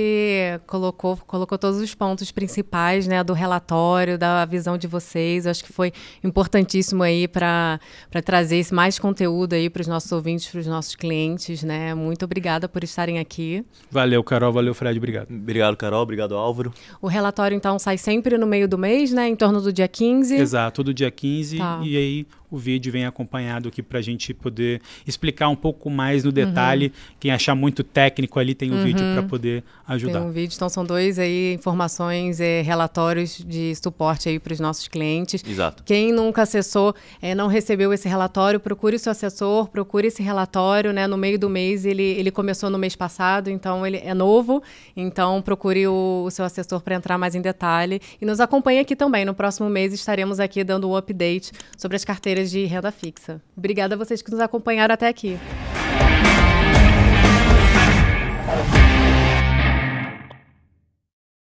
colocou, 0.65 1.15
colocou 1.27 1.55
todos 1.55 1.79
os 1.79 1.93
pontos 1.93 2.31
principais 2.31 3.05
né, 3.05 3.23
do 3.23 3.31
relatório, 3.31 4.17
da 4.17 4.43
visão 4.43 4.75
de 4.75 4.87
vocês. 4.87 5.45
Eu 5.45 5.51
acho 5.51 5.63
que 5.63 5.71
foi 5.71 5.93
importantíssimo 6.23 7.03
aí 7.03 7.27
para 7.27 7.79
trazer 8.25 8.57
esse 8.57 8.73
mais 8.73 8.97
conteúdo 8.97 9.53
aí 9.53 9.69
para 9.69 9.81
os 9.81 9.87
nossos 9.87 10.11
ouvintes, 10.11 10.47
para 10.47 10.59
os 10.59 10.67
nossos 10.67 10.95
clientes. 10.95 11.61
Né? 11.61 11.93
Muito 11.93 12.25
obrigada 12.25 12.67
por 12.67 12.83
estarem 12.83 13.19
aqui. 13.19 13.63
Valeu, 13.91 14.23
Carol. 14.23 14.51
Valeu, 14.51 14.73
Fred. 14.73 14.97
Obrigado. 14.97 15.27
Obrigado, 15.29 15.77
Carol. 15.77 16.01
Obrigado, 16.01 16.35
Álvaro. 16.35 16.73
O 16.99 17.07
relatório, 17.07 17.55
então, 17.55 17.77
sai 17.77 17.99
sempre 17.99 18.35
no 18.35 18.47
meio 18.47 18.67
do 18.67 18.79
mês, 18.79 19.11
né? 19.11 19.27
Em 19.27 19.35
torno 19.35 19.61
do 19.61 19.71
dia 19.71 19.87
15. 19.87 20.35
Exato, 20.35 20.83
do 20.83 20.91
dia 20.91 21.11
15. 21.11 21.59
Tá. 21.59 21.79
E 21.83 21.95
aí 21.95 22.27
o 22.55 22.57
vídeo 22.57 22.89
vem 22.89 23.05
acompanhado 23.05 23.67
aqui 23.67 23.83
para 23.83 23.99
a 23.99 24.01
gente 24.01 24.33
poder 24.33 24.81
explicar 25.05 25.49
um 25.49 25.57
pouco 25.57 25.89
mais 25.89 26.23
no 26.23 26.31
detalhe. 26.31 26.85
Uhum. 26.85 27.15
Quem 27.19 27.31
achar 27.31 27.53
muito 27.53 27.83
técnico 27.83 28.39
ali 28.39 28.55
tem 28.55 28.71
o 28.71 28.75
um 28.75 28.77
uhum. 28.77 28.83
vídeo 28.83 29.05
para 29.13 29.23
poder 29.23 29.61
ajudar. 29.85 30.19
Tem 30.19 30.29
um 30.29 30.31
vídeo, 30.31 30.55
então 30.55 30.69
são 30.69 30.85
dois 30.85 31.19
aí 31.19 31.53
informações 31.53 32.39
e 32.39 32.61
relatórios 32.61 33.43
de 33.45 33.75
suporte 33.75 34.29
aí 34.29 34.39
para 34.39 34.53
os 34.53 34.59
nossos 34.61 34.87
clientes. 34.87 35.43
Exato. 35.45 35.83
Quem 35.83 36.13
nunca 36.13 36.43
acessou, 36.43 36.95
é, 37.21 37.35
não 37.35 37.47
recebeu 37.47 37.91
esse 37.91 38.07
relatório, 38.07 38.57
procure 38.57 38.95
o 38.95 38.99
seu 38.99 39.11
assessor, 39.11 39.67
procure 39.67 40.07
esse 40.07 40.23
relatório, 40.23 40.93
né? 40.93 41.07
No 41.07 41.17
meio 41.17 41.37
do 41.37 41.49
mês 41.49 41.85
ele, 41.85 42.03
ele 42.03 42.31
começou 42.31 42.69
no 42.69 42.77
mês 42.77 42.95
passado, 42.95 43.49
então 43.49 43.85
ele 43.85 43.97
é 43.97 44.13
novo. 44.13 44.63
Então 44.95 45.41
procure 45.41 45.85
o, 45.87 46.23
o 46.25 46.31
seu 46.31 46.45
assessor 46.45 46.81
para 46.81 46.95
entrar 46.95 47.17
mais 47.17 47.35
em 47.35 47.41
detalhe 47.41 47.99
e 48.21 48.25
nos 48.25 48.39
acompanhe 48.39 48.79
aqui 48.79 48.95
também. 48.95 49.25
No 49.25 49.33
próximo 49.33 49.69
mês 49.69 49.91
estaremos 49.91 50.39
aqui 50.39 50.63
dando 50.63 50.89
um 50.89 50.95
update 50.95 51.51
sobre 51.77 51.97
as 51.97 52.05
carteiras 52.05 52.44
de 52.51 52.65
renda 52.65 52.91
fixa. 52.91 53.41
Obrigada 53.55 53.95
a 53.95 53.97
vocês 53.97 54.21
que 54.21 54.31
nos 54.31 54.39
acompanharam 54.39 54.93
até 54.93 55.07
aqui. 55.07 55.37